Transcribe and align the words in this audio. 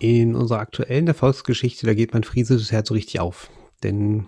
In 0.00 0.34
unserer 0.34 0.60
aktuellen 0.60 1.06
Erfolgsgeschichte, 1.06 1.86
da 1.86 1.92
geht 1.92 2.14
mein 2.14 2.24
friesisches 2.24 2.72
Herz 2.72 2.88
so 2.88 2.94
richtig 2.94 3.20
auf. 3.20 3.50
Denn 3.82 4.26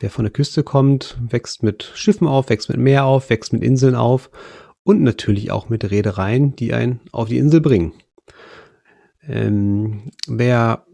wer 0.00 0.10
von 0.10 0.24
der 0.24 0.32
Küste 0.32 0.64
kommt, 0.64 1.16
wächst 1.20 1.62
mit 1.62 1.84
Schiffen 1.94 2.26
auf, 2.26 2.50
wächst 2.50 2.68
mit 2.68 2.78
Meer 2.78 3.04
auf, 3.04 3.30
wächst 3.30 3.52
mit 3.52 3.62
Inseln 3.62 3.94
auf 3.94 4.30
und 4.82 5.02
natürlich 5.02 5.52
auch 5.52 5.68
mit 5.68 5.88
Reedereien, 5.88 6.56
die 6.56 6.74
einen 6.74 7.00
auf 7.12 7.28
die 7.28 7.38
Insel 7.38 7.60
bringen. 7.60 7.92
Ähm, 9.22 10.10
wer 10.26 10.84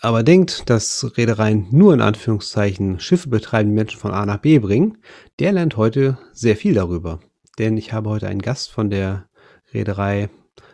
aber 0.00 0.22
denkt, 0.22 0.68
dass 0.68 1.16
Reedereien 1.16 1.66
nur 1.70 1.94
in 1.94 2.02
Anführungszeichen 2.02 3.00
Schiffe 3.00 3.30
betreiben, 3.30 3.70
die 3.70 3.74
Menschen 3.74 3.98
von 3.98 4.12
A 4.12 4.26
nach 4.26 4.36
B 4.36 4.58
bringen, 4.58 4.98
der 5.38 5.52
lernt 5.52 5.78
heute 5.78 6.18
sehr 6.34 6.56
viel 6.56 6.74
darüber. 6.74 7.20
Denn 7.58 7.78
ich 7.78 7.94
habe 7.94 8.10
heute 8.10 8.28
einen 8.28 8.42
Gast 8.42 8.70
von 8.70 8.90
der 8.90 9.30
Reederei 9.72 10.28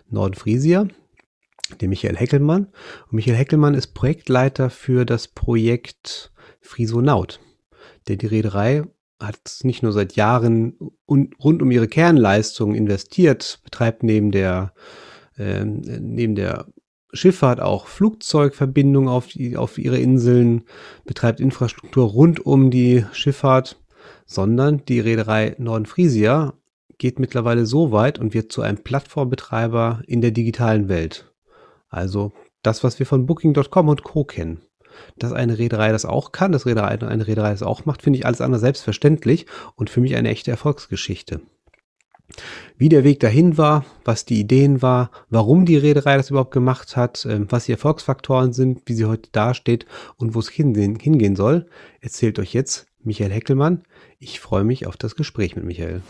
Nordfriesia, 0.08 0.88
den 1.78 1.90
Michael 1.90 2.16
Heckelmann. 2.16 2.66
Und 3.06 3.12
Michael 3.12 3.36
Heckelmann 3.36 3.74
ist 3.74 3.94
Projektleiter 3.94 4.70
für 4.70 5.04
das 5.04 5.28
Projekt 5.28 6.32
Frisonaut. 6.60 7.40
Denn 8.08 8.18
die 8.18 8.26
Reederei 8.26 8.84
hat 9.20 9.60
nicht 9.62 9.82
nur 9.82 9.92
seit 9.92 10.16
Jahren 10.16 10.76
rund 11.08 11.62
um 11.62 11.70
ihre 11.70 11.88
Kernleistungen 11.88 12.74
investiert, 12.74 13.60
betreibt 13.64 14.02
neben 14.02 14.30
der, 14.30 14.72
äh, 15.36 15.64
neben 15.64 16.34
der 16.34 16.66
Schifffahrt 17.12 17.60
auch 17.60 17.86
Flugzeugverbindungen 17.86 19.08
auf, 19.08 19.26
die, 19.26 19.56
auf 19.56 19.78
ihre 19.78 19.98
Inseln, 19.98 20.64
betreibt 21.04 21.40
Infrastruktur 21.40 22.06
rund 22.06 22.44
um 22.46 22.70
die 22.70 23.04
Schifffahrt, 23.12 23.80
sondern 24.26 24.84
die 24.86 25.00
Reederei 25.00 25.56
Nordfriesia 25.58 26.54
geht 26.98 27.18
mittlerweile 27.18 27.66
so 27.66 27.92
weit 27.92 28.18
und 28.18 28.34
wird 28.34 28.52
zu 28.52 28.62
einem 28.62 28.78
Plattformbetreiber 28.78 30.02
in 30.06 30.20
der 30.20 30.30
digitalen 30.30 30.88
Welt. 30.88 31.29
Also 31.90 32.32
das, 32.62 32.82
was 32.84 32.98
wir 32.98 33.06
von 33.06 33.26
Booking.com 33.26 33.88
und 33.88 34.02
Co. 34.02 34.24
kennen. 34.24 34.62
Dass 35.16 35.32
eine 35.32 35.58
Reederei 35.58 35.92
das 35.92 36.04
auch 36.04 36.32
kann, 36.32 36.52
dass 36.52 36.66
Reederei, 36.66 37.00
eine 37.00 37.26
Reederei 37.26 37.50
das 37.50 37.62
auch 37.62 37.84
macht, 37.84 38.02
finde 38.02 38.18
ich 38.18 38.26
alles 38.26 38.40
andere 38.40 38.60
selbstverständlich 38.60 39.46
und 39.76 39.90
für 39.90 40.00
mich 40.00 40.16
eine 40.16 40.28
echte 40.28 40.50
Erfolgsgeschichte. 40.50 41.40
Wie 42.78 42.88
der 42.88 43.04
Weg 43.04 43.20
dahin 43.20 43.58
war, 43.58 43.84
was 44.04 44.24
die 44.24 44.38
Ideen 44.38 44.82
war, 44.82 45.10
warum 45.30 45.66
die 45.66 45.76
Reederei 45.76 46.16
das 46.16 46.30
überhaupt 46.30 46.52
gemacht 46.52 46.96
hat, 46.96 47.26
ähm, 47.28 47.46
was 47.50 47.66
die 47.66 47.72
Erfolgsfaktoren 47.72 48.52
sind, 48.52 48.82
wie 48.86 48.94
sie 48.94 49.06
heute 49.06 49.30
dasteht 49.32 49.86
und 50.16 50.34
wo 50.34 50.38
es 50.38 50.48
hingehen 50.48 51.36
soll, 51.36 51.66
erzählt 52.00 52.38
euch 52.38 52.52
jetzt 52.52 52.86
Michael 53.02 53.32
Heckelmann. 53.32 53.82
Ich 54.18 54.40
freue 54.40 54.64
mich 54.64 54.86
auf 54.86 54.96
das 54.96 55.16
Gespräch 55.16 55.56
mit 55.56 55.64
Michael. 55.64 56.02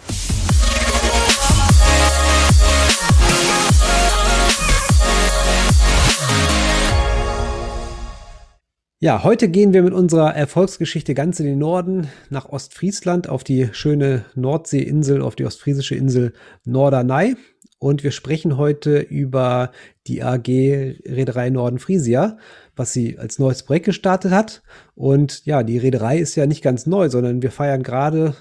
Ja, 9.02 9.24
heute 9.24 9.48
gehen 9.48 9.72
wir 9.72 9.82
mit 9.82 9.94
unserer 9.94 10.36
Erfolgsgeschichte 10.36 11.14
ganz 11.14 11.40
in 11.40 11.46
den 11.46 11.58
Norden 11.58 12.08
nach 12.28 12.50
Ostfriesland 12.50 13.30
auf 13.30 13.44
die 13.44 13.70
schöne 13.72 14.26
Nordseeinsel, 14.34 15.22
auf 15.22 15.36
die 15.36 15.46
ostfriesische 15.46 15.94
Insel 15.94 16.34
Norderney. 16.66 17.34
Und 17.78 18.04
wir 18.04 18.10
sprechen 18.10 18.58
heute 18.58 18.98
über 18.98 19.72
die 20.06 20.22
AG 20.22 20.46
Reederei 20.46 21.48
Nordenfriesia, 21.48 22.36
was 22.76 22.92
sie 22.92 23.18
als 23.18 23.38
neues 23.38 23.62
Projekt 23.62 23.86
gestartet 23.86 24.32
hat. 24.32 24.62
Und 24.94 25.46
ja, 25.46 25.62
die 25.62 25.78
Reederei 25.78 26.18
ist 26.18 26.36
ja 26.36 26.44
nicht 26.44 26.62
ganz 26.62 26.84
neu, 26.84 27.08
sondern 27.08 27.40
wir 27.40 27.50
feiern 27.50 27.82
gerade 27.82 28.34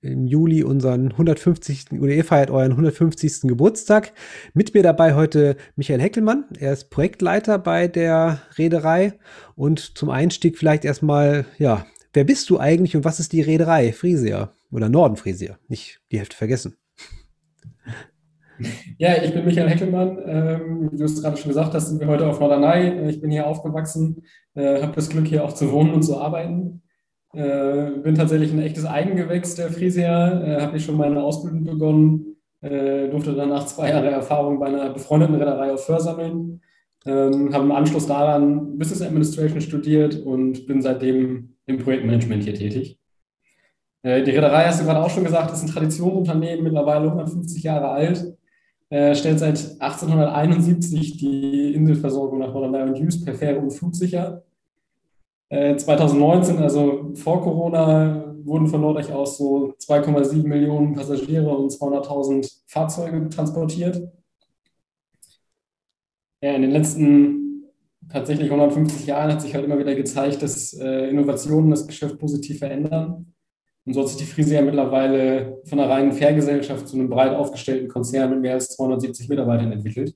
im 0.00 0.26
Juli 0.26 0.62
unseren 0.62 1.12
150. 1.12 1.92
oder 2.00 2.12
ihr 2.12 2.24
feiert 2.24 2.50
euren 2.50 2.72
150. 2.72 3.42
Geburtstag. 3.42 4.12
Mit 4.54 4.74
mir 4.74 4.82
dabei 4.82 5.14
heute 5.14 5.56
Michael 5.76 6.00
Heckelmann. 6.00 6.44
Er 6.58 6.72
ist 6.72 6.90
Projektleiter 6.90 7.58
bei 7.58 7.88
der 7.88 8.40
Reederei. 8.56 9.14
Und 9.56 9.98
zum 9.98 10.10
Einstieg 10.10 10.56
vielleicht 10.56 10.84
erstmal, 10.84 11.46
ja, 11.58 11.86
wer 12.12 12.24
bist 12.24 12.48
du 12.50 12.58
eigentlich 12.58 12.96
und 12.96 13.04
was 13.04 13.20
ist 13.20 13.32
die 13.32 13.42
Reederei 13.42 13.92
Friesia 13.92 14.52
oder 14.70 14.88
Norden 14.88 15.16
Friesia? 15.16 15.58
Nicht 15.68 16.00
die 16.12 16.18
Hälfte 16.18 16.36
vergessen. 16.36 16.76
Ja, 18.96 19.22
ich 19.22 19.32
bin 19.32 19.44
Michael 19.44 19.68
Heckelmann. 19.68 20.18
Ähm, 20.26 20.90
du 20.92 21.04
es 21.04 21.22
gerade 21.22 21.36
schon 21.36 21.48
gesagt 21.48 21.74
hast, 21.74 21.88
sind 21.88 22.00
wir 22.00 22.08
heute 22.08 22.26
auf 22.26 22.40
Norderney. 22.40 23.08
Ich 23.08 23.20
bin 23.20 23.30
hier 23.30 23.46
aufgewachsen, 23.46 24.24
äh, 24.54 24.82
habe 24.82 24.96
das 24.96 25.08
Glück, 25.08 25.28
hier 25.28 25.44
auch 25.44 25.52
zu 25.52 25.70
wohnen 25.70 25.92
und 25.92 26.02
zu 26.02 26.20
arbeiten. 26.20 26.82
Äh, 27.34 27.90
bin 28.02 28.14
tatsächlich 28.14 28.52
ein 28.52 28.62
echtes 28.62 28.86
Eigengewächs 28.86 29.54
der 29.54 29.70
Frisia, 29.70 30.42
äh, 30.42 30.60
habe 30.62 30.76
ich 30.78 30.84
schon 30.84 30.96
meine 30.96 31.22
Ausbildung 31.22 31.64
begonnen, 31.64 32.36
äh, 32.62 33.08
durfte 33.08 33.34
danach 33.34 33.66
zwei 33.66 33.90
Jahre 33.90 34.10
Erfahrung 34.10 34.58
bei 34.58 34.66
einer 34.66 34.90
befreundeten 34.90 35.34
Reederei 35.34 35.72
auf 35.72 35.84
Föhr 35.84 36.00
sammeln, 36.00 36.62
ähm, 37.04 37.52
habe 37.52 37.64
im 37.64 37.72
Anschluss 37.72 38.06
daran 38.06 38.78
Business 38.78 39.02
Administration 39.02 39.60
studiert 39.60 40.18
und 40.24 40.66
bin 40.66 40.80
seitdem 40.80 41.54
im 41.66 41.78
Projektmanagement 41.78 42.44
hier 42.44 42.54
tätig. 42.54 42.98
Äh, 44.02 44.22
die 44.22 44.30
Reederei, 44.30 44.64
hast 44.64 44.80
du 44.80 44.84
gerade 44.84 45.00
auch 45.00 45.10
schon 45.10 45.24
gesagt, 45.24 45.52
ist 45.52 45.62
ein 45.62 45.68
Traditionsunternehmen, 45.68 46.64
mittlerweile 46.64 47.08
150 47.08 47.62
Jahre 47.62 47.90
alt, 47.90 48.38
äh, 48.88 49.14
stellt 49.14 49.38
seit 49.38 49.76
1871 49.80 51.18
die 51.18 51.74
Inselversorgung 51.74 52.38
nach 52.38 52.54
Norderney 52.54 52.88
und 52.88 52.98
Hughes 52.98 53.22
per 53.22 53.34
Fähre 53.34 53.58
und 53.58 53.70
Flug 53.70 53.94
sicher 53.94 54.44
2019, 55.50 56.58
äh, 56.58 56.62
also 56.62 57.12
vor 57.14 57.42
Corona, 57.42 58.34
wurden 58.44 58.66
von 58.66 58.80
Nordeich 58.80 59.12
aus 59.12 59.38
so 59.38 59.74
2,7 59.78 60.46
Millionen 60.46 60.94
Passagiere 60.94 61.56
und 61.56 61.70
200.000 61.70 62.62
Fahrzeuge 62.66 63.28
transportiert. 63.28 64.10
Ja, 66.42 66.52
in 66.54 66.62
den 66.62 66.70
letzten 66.70 67.64
tatsächlich 68.08 68.50
150 68.50 69.06
Jahren 69.06 69.32
hat 69.32 69.42
sich 69.42 69.54
halt 69.54 69.64
immer 69.64 69.78
wieder 69.78 69.94
gezeigt, 69.94 70.42
dass 70.42 70.72
äh, 70.74 71.08
Innovationen 71.08 71.70
das 71.70 71.86
Geschäft 71.86 72.18
positiv 72.18 72.58
verändern. 72.58 73.34
Und 73.84 73.94
so 73.94 74.02
hat 74.02 74.08
sich 74.08 74.18
die 74.18 74.24
Frisia 74.24 74.60
mittlerweile 74.62 75.60
von 75.64 75.80
einer 75.80 75.90
reinen 75.90 76.12
Fährgesellschaft 76.12 76.88
zu 76.88 76.96
einem 76.96 77.08
breit 77.08 77.34
aufgestellten 77.34 77.88
Konzern 77.88 78.30
mit 78.30 78.40
mehr 78.40 78.54
als 78.54 78.70
270 78.76 79.28
Mitarbeitern 79.28 79.72
entwickelt. 79.72 80.14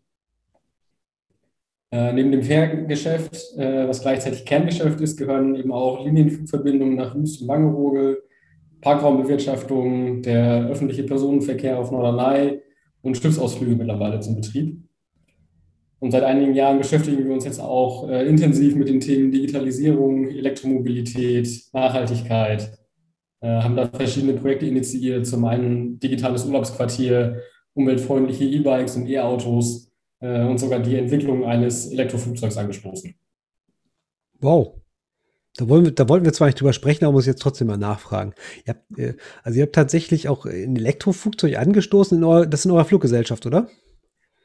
Äh, 1.93 2.15
neben 2.15 2.33
dem 2.33 2.43
Fährgeschäft, 2.43 3.37
äh, 3.59 3.87
was 3.87 4.01
gleichzeitig 4.01 4.47
Kerngeschäft 4.47 4.99
ist, 5.03 5.19
gehören 5.19 5.55
eben 5.55 5.73
auch 5.73 6.03
Linienflugverbindungen 6.03 6.97
nach 6.97 7.15
Wüst 7.15 7.43
und 7.43 7.49
Wangerooge, 7.49 8.23
Parkraumbewirtschaftung, 8.81 10.23
der 10.23 10.69
öffentliche 10.69 11.03
Personenverkehr 11.03 11.79
auf 11.79 11.93
Norderney 11.93 12.61
und 13.03 13.19
Schiffsausflüge 13.19 13.77
mittlerweile 13.77 14.21
zum 14.21 14.37
Betrieb. 14.37 14.83
Und 15.99 16.13
seit 16.13 16.25
einigen 16.25 16.55
Jahren 16.55 16.79
beschäftigen 16.79 17.27
wir 17.27 17.35
uns 17.35 17.45
jetzt 17.45 17.61
auch 17.61 18.09
äh, 18.09 18.27
intensiv 18.27 18.75
mit 18.75 18.89
den 18.89 19.01
Themen 19.01 19.31
Digitalisierung, 19.31 20.29
Elektromobilität, 20.29 21.47
Nachhaltigkeit, 21.75 22.73
äh, 23.43 23.49
haben 23.49 23.77
da 23.77 23.87
verschiedene 23.87 24.33
Projekte 24.33 24.65
initiiert, 24.65 25.27
zum 25.27 25.45
einen 25.45 26.01
digitales 26.01 26.47
Urlaubsquartier, 26.47 27.43
umweltfreundliche 27.75 28.45
E-Bikes 28.45 28.97
und 28.97 29.07
E-Autos 29.09 29.92
äh, 30.23 30.45
und 30.45 30.59
sogar 30.59 30.81
die 30.81 30.97
Entwicklung 30.97 31.45
eines 31.45 31.93
Elektroflugzeugs 31.93 32.57
angestoßen. 32.57 33.15
Wow. 34.41 34.75
Da, 35.57 35.69
wollen 35.69 35.85
wir, 35.85 35.93
da 35.93 36.09
wollten 36.09 36.25
wir 36.25 36.33
zwar 36.33 36.47
nicht 36.47 36.59
drüber 36.59 36.73
sprechen, 36.73 37.05
aber 37.05 37.13
muss 37.13 37.27
jetzt 37.27 37.43
trotzdem 37.43 37.67
mal 37.67 37.77
nachfragen. 37.77 38.33
Ihr 38.67 38.75
habt, 38.75 38.99
äh, 38.99 39.15
also 39.43 39.59
ihr 39.59 39.65
habt 39.65 39.75
tatsächlich 39.75 40.29
auch 40.29 40.47
ein 40.47 40.77
Elektroflugzeug 40.77 41.59
angestoßen, 41.59 42.17
in 42.17 42.25
euer, 42.25 42.47
das 42.47 42.61
ist 42.61 42.65
in 42.65 42.71
eurer 42.71 42.87
Fluggesellschaft, 42.87 43.45
oder? 43.45 43.69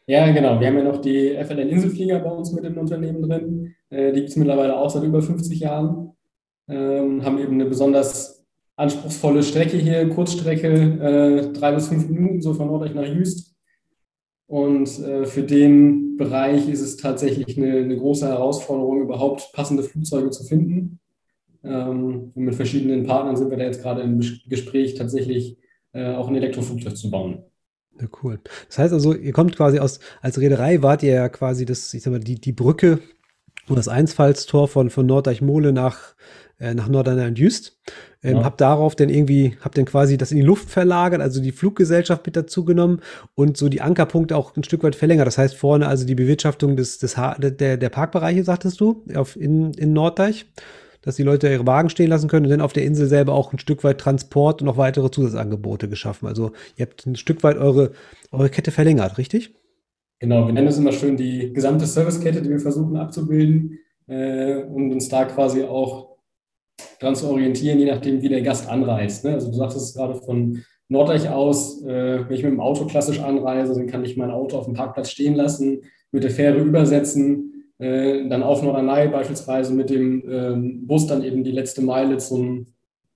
Ja, 0.05 0.29
genau. 0.31 0.59
Wir 0.59 0.67
haben 0.67 0.77
ja 0.77 0.83
noch 0.83 1.01
die 1.01 1.37
FLN 1.43 1.69
Inselflieger 1.69 2.19
bei 2.19 2.31
uns 2.31 2.51
mit 2.53 2.63
im 2.63 2.77
Unternehmen 2.77 3.21
drin. 3.21 3.75
Äh, 3.89 4.11
die 4.13 4.21
gibt 4.21 4.29
es 4.29 4.35
mittlerweile 4.35 4.75
auch 4.75 4.89
seit 4.89 5.03
über 5.03 5.21
50 5.21 5.59
Jahren. 5.59 6.13
Ähm, 6.69 7.23
haben 7.23 7.39
eben 7.39 7.53
eine 7.53 7.65
besonders 7.65 8.45
anspruchsvolle 8.75 9.43
Strecke 9.43 9.77
hier, 9.77 10.07
Kurzstrecke, 10.09 10.67
äh, 10.67 11.53
drei 11.53 11.71
bis 11.71 11.87
fünf 11.87 12.07
Minuten, 12.09 12.41
so 12.41 12.53
von 12.53 12.67
Norddeich 12.67 12.93
nach 12.93 13.05
Jüst. 13.05 13.56
Und 14.47 14.99
äh, 14.99 15.25
für 15.25 15.43
den 15.43 16.15
Bereich 16.15 16.69
ist 16.69 16.81
es 16.81 16.95
tatsächlich 16.95 17.57
eine, 17.57 17.79
eine, 17.79 17.97
große 17.97 18.25
Herausforderung, 18.25 19.01
überhaupt 19.01 19.51
passende 19.51 19.83
Flugzeuge 19.83 20.29
zu 20.29 20.45
finden. 20.45 20.99
Ähm, 21.63 22.31
und 22.33 22.43
mit 22.43 22.55
verschiedenen 22.55 23.05
Partnern 23.05 23.35
sind 23.35 23.49
wir 23.49 23.57
da 23.57 23.65
jetzt 23.65 23.81
gerade 23.81 24.01
im 24.01 24.21
Gespräch, 24.47 24.95
tatsächlich 24.95 25.57
äh, 25.91 26.13
auch 26.13 26.29
ein 26.29 26.35
Elektroflugzeug 26.35 26.95
zu 26.95 27.11
bauen. 27.11 27.43
Ja, 27.99 28.07
cool. 28.23 28.39
Das 28.67 28.77
heißt 28.77 28.93
also, 28.93 29.13
ihr 29.13 29.33
kommt 29.33 29.55
quasi 29.55 29.79
aus, 29.79 29.99
als 30.21 30.39
Reederei 30.39 30.81
wart 30.81 31.03
ihr 31.03 31.13
ja 31.13 31.29
quasi 31.29 31.65
das, 31.65 31.93
ich 31.93 32.03
sag 32.03 32.11
mal, 32.11 32.19
die, 32.19 32.39
die 32.39 32.53
Brücke 32.53 32.99
und 33.67 33.75
das 33.75 33.87
Einfallstor 33.87 34.67
von, 34.67 34.89
von 34.89 35.05
Norddeich-Mole 35.05 35.73
nach, 35.73 36.15
äh, 36.59 36.73
nach 36.73 36.87
Norderney 36.87 37.27
und 37.27 37.39
Jüst. 37.39 37.79
Ähm, 38.23 38.37
ja. 38.37 38.43
Hab 38.43 38.57
darauf 38.57 38.95
dann 38.95 39.09
irgendwie, 39.09 39.57
hab 39.61 39.75
dann 39.75 39.85
quasi 39.85 40.17
das 40.17 40.31
in 40.31 40.37
die 40.37 40.43
Luft 40.43 40.69
verlagert, 40.69 41.21
also 41.21 41.41
die 41.41 41.51
Fluggesellschaft 41.51 42.25
mit 42.25 42.35
dazu 42.35 42.65
genommen 42.65 43.01
und 43.35 43.57
so 43.57 43.69
die 43.69 43.81
Ankerpunkte 43.81 44.35
auch 44.35 44.55
ein 44.55 44.63
Stück 44.63 44.83
weit 44.83 44.95
verlängert. 44.95 45.27
Das 45.27 45.37
heißt 45.37 45.55
vorne 45.55 45.87
also 45.87 46.05
die 46.05 46.15
Bewirtschaftung 46.15 46.75
des, 46.75 46.97
des 46.99 47.15
der, 47.39 47.77
der 47.77 47.89
Parkbereiche, 47.89 48.43
sagtest 48.43 48.79
du, 48.81 49.03
auf, 49.15 49.35
in, 49.35 49.71
in 49.73 49.93
Norddeich, 49.93 50.47
dass 51.01 51.15
die 51.15 51.23
Leute 51.23 51.47
ihre 51.47 51.67
Wagen 51.67 51.89
stehen 51.89 52.09
lassen 52.09 52.27
können 52.27 52.45
und 52.45 52.51
dann 52.51 52.61
auf 52.61 52.73
der 52.73 52.83
Insel 52.83 53.07
selber 53.07 53.33
auch 53.33 53.53
ein 53.53 53.59
Stück 53.59 53.83
weit 53.83 53.99
Transport 53.99 54.61
und 54.61 54.65
noch 54.65 54.77
weitere 54.77 55.11
Zusatzangebote 55.11 55.87
geschaffen. 55.87 56.27
Also 56.27 56.51
ihr 56.75 56.85
habt 56.85 57.05
ein 57.05 57.15
Stück 57.15 57.43
weit 57.43 57.57
eure, 57.57 57.91
eure 58.31 58.49
Kette 58.49 58.71
verlängert, 58.71 59.17
richtig? 59.17 59.55
Genau, 60.19 60.47
wir 60.47 60.53
nennen 60.53 60.67
es 60.67 60.79
immer 60.79 60.91
schön 60.91 61.15
die 61.15 61.53
gesamte 61.53 61.85
Servicekette, 61.85 62.41
die 62.41 62.49
wir 62.49 62.59
versuchen 62.59 62.97
abzubilden 62.97 63.77
äh, 64.07 64.63
und 64.63 64.91
uns 64.91 65.09
da 65.09 65.25
quasi 65.25 65.63
auch 65.63 66.16
dran 66.99 67.15
zu 67.15 67.29
orientieren, 67.29 67.79
je 67.79 67.85
nachdem, 67.85 68.21
wie 68.21 68.29
der 68.29 68.41
Gast 68.41 68.69
anreist. 68.69 69.25
Ne? 69.25 69.33
Also 69.33 69.49
du 69.49 69.55
sagst 69.55 69.77
es 69.77 69.93
gerade 69.93 70.15
von 70.15 70.63
Norddeich 70.89 71.29
aus, 71.29 71.81
äh, 71.83 72.27
wenn 72.27 72.35
ich 72.35 72.43
mit 72.43 72.53
dem 72.53 72.59
Auto 72.59 72.85
klassisch 72.85 73.19
anreise, 73.19 73.73
dann 73.73 73.87
kann 73.87 74.05
ich 74.05 74.17
mein 74.17 74.31
Auto 74.31 74.57
auf 74.57 74.65
dem 74.65 74.73
Parkplatz 74.73 75.09
stehen 75.09 75.35
lassen, 75.35 75.81
mit 76.11 76.23
der 76.23 76.31
Fähre 76.31 76.59
übersetzen, 76.59 77.71
äh, 77.79 78.27
dann 78.27 78.43
auf 78.43 78.63
Norderney 78.63 79.09
beispielsweise 79.09 79.73
mit 79.73 79.89
dem 79.89 80.23
ähm, 80.29 80.87
Bus 80.87 81.07
dann 81.07 81.23
eben 81.23 81.43
die 81.43 81.51
letzte 81.51 81.81
Meile 81.81 82.17
zum, 82.17 82.67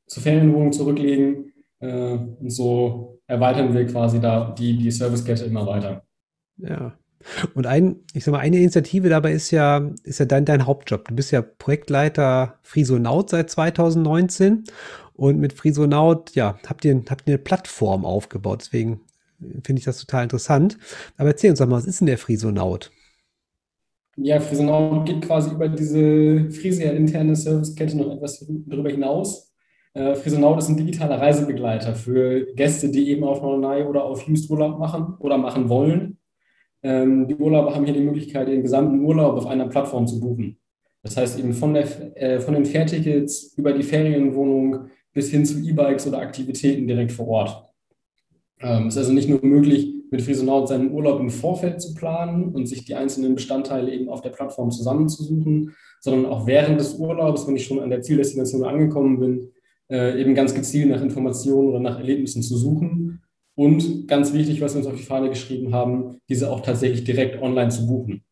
zur 0.07 0.21
Ferienwohnung 0.21 0.71
zurücklegen. 0.71 1.53
Äh, 1.79 2.17
und 2.39 2.49
so 2.49 3.19
erweitern 3.25 3.73
wir 3.73 3.85
quasi 3.87 4.19
da 4.19 4.53
die, 4.57 4.77
die 4.77 4.91
Servicekette 4.91 5.45
immer 5.45 5.65
weiter. 5.65 6.03
Ja. 6.57 6.93
Und 7.53 7.67
ein, 7.67 7.97
ich 8.13 8.23
sag 8.23 8.31
mal, 8.31 8.39
eine 8.39 8.57
Initiative 8.57 9.09
dabei 9.09 9.33
ist 9.33 9.51
ja, 9.51 9.89
ist 10.03 10.19
ja 10.19 10.25
dein, 10.25 10.45
dein 10.45 10.65
Hauptjob. 10.65 11.07
Du 11.07 11.15
bist 11.15 11.31
ja 11.31 11.41
Projektleiter 11.41 12.59
Frisonaut 12.61 13.29
seit 13.29 13.49
2019 13.49 14.63
und 15.13 15.39
mit 15.39 15.53
Frisonaut, 15.53 16.33
ja, 16.35 16.57
habt 16.67 16.85
ihr, 16.85 17.03
habt 17.09 17.27
ihr 17.27 17.33
eine 17.33 17.37
Plattform 17.37 18.05
aufgebaut. 18.05 18.61
Deswegen 18.61 19.01
finde 19.63 19.79
ich 19.79 19.85
das 19.85 19.99
total 19.99 20.23
interessant. 20.23 20.77
Aber 21.17 21.29
erzähl 21.29 21.49
uns 21.49 21.59
doch 21.59 21.67
mal, 21.67 21.77
was 21.77 21.85
ist 21.85 22.01
denn 22.01 22.07
der 22.07 22.17
Frisonaut? 22.17 22.91
Ja, 24.17 24.39
Frisonaut 24.39 25.05
geht 25.05 25.21
quasi 25.21 25.51
über 25.51 25.67
diese 25.69 26.49
Frisia-interne 26.51 27.35
Servicekette 27.35 27.97
noch 27.97 28.11
etwas 28.13 28.45
darüber 28.67 28.89
hinaus. 28.89 29.53
Äh, 29.93 30.15
Frisonaut 30.15 30.59
ist 30.59 30.69
ein 30.69 30.77
digitaler 30.77 31.19
Reisebegleiter 31.19 31.95
für 31.95 32.45
Gäste, 32.55 32.89
die 32.89 33.09
eben 33.09 33.23
auf 33.23 33.41
Norderney 33.41 33.83
oder 33.83 34.03
auf 34.03 34.21
Houston 34.27 34.53
Urlaub 34.53 34.79
machen 34.79 35.15
oder 35.19 35.37
machen 35.37 35.69
wollen 35.69 36.17
die 36.83 37.35
Urlauber 37.35 37.75
haben 37.75 37.85
hier 37.85 37.93
die 37.93 38.01
Möglichkeit, 38.01 38.47
den 38.47 38.63
gesamten 38.63 39.01
Urlaub 39.01 39.37
auf 39.37 39.45
einer 39.45 39.67
Plattform 39.67 40.07
zu 40.07 40.19
buchen. 40.19 40.57
Das 41.03 41.17
heißt 41.17 41.39
eben 41.39 41.53
von, 41.53 41.73
der, 41.73 41.85
äh, 42.21 42.39
von 42.39 42.53
den 42.53 42.65
Fährtickets 42.65 43.53
über 43.57 43.73
die 43.73 43.83
Ferienwohnung 43.83 44.87
bis 45.13 45.29
hin 45.29 45.45
zu 45.45 45.59
E-Bikes 45.59 46.07
oder 46.07 46.19
Aktivitäten 46.19 46.87
direkt 46.87 47.11
vor 47.11 47.27
Ort. 47.27 47.63
Ähm, 48.61 48.87
es 48.87 48.95
ist 48.95 48.99
also 48.99 49.13
nicht 49.13 49.29
nur 49.29 49.43
möglich, 49.43 49.95
mit 50.11 50.21
Friesonaut 50.21 50.67
seinen 50.67 50.91
Urlaub 50.91 51.21
im 51.21 51.29
Vorfeld 51.29 51.81
zu 51.81 51.93
planen 51.93 52.49
und 52.53 52.65
sich 52.65 52.83
die 52.83 52.95
einzelnen 52.95 53.33
Bestandteile 53.33 53.91
eben 53.91 54.09
auf 54.09 54.21
der 54.21 54.31
Plattform 54.31 54.69
zusammenzusuchen, 54.69 55.73
sondern 56.01 56.25
auch 56.25 56.45
während 56.45 56.79
des 56.79 56.95
Urlaubs, 56.95 57.47
wenn 57.47 57.55
ich 57.55 57.65
schon 57.65 57.79
an 57.79 57.89
der 57.89 58.01
Zieldestination 58.01 58.65
angekommen 58.65 59.19
bin, 59.19 59.51
äh, 59.89 60.19
eben 60.19 60.35
ganz 60.35 60.53
gezielt 60.53 60.89
nach 60.89 61.01
Informationen 61.01 61.69
oder 61.69 61.79
nach 61.79 61.97
Erlebnissen 61.97 62.43
zu 62.43 62.57
suchen 62.57 63.21
und 63.61 64.07
ganz 64.07 64.33
wichtig, 64.33 64.59
was 64.59 64.73
wir 64.73 64.79
uns 64.79 64.87
auf 64.87 64.95
die 64.95 65.03
Fahne 65.03 65.29
geschrieben 65.29 65.71
haben, 65.71 66.17
diese 66.27 66.49
auch 66.49 66.61
tatsächlich 66.61 67.03
direkt 67.03 67.39
online 67.43 67.69
zu 67.69 67.85
buchen. 67.85 68.23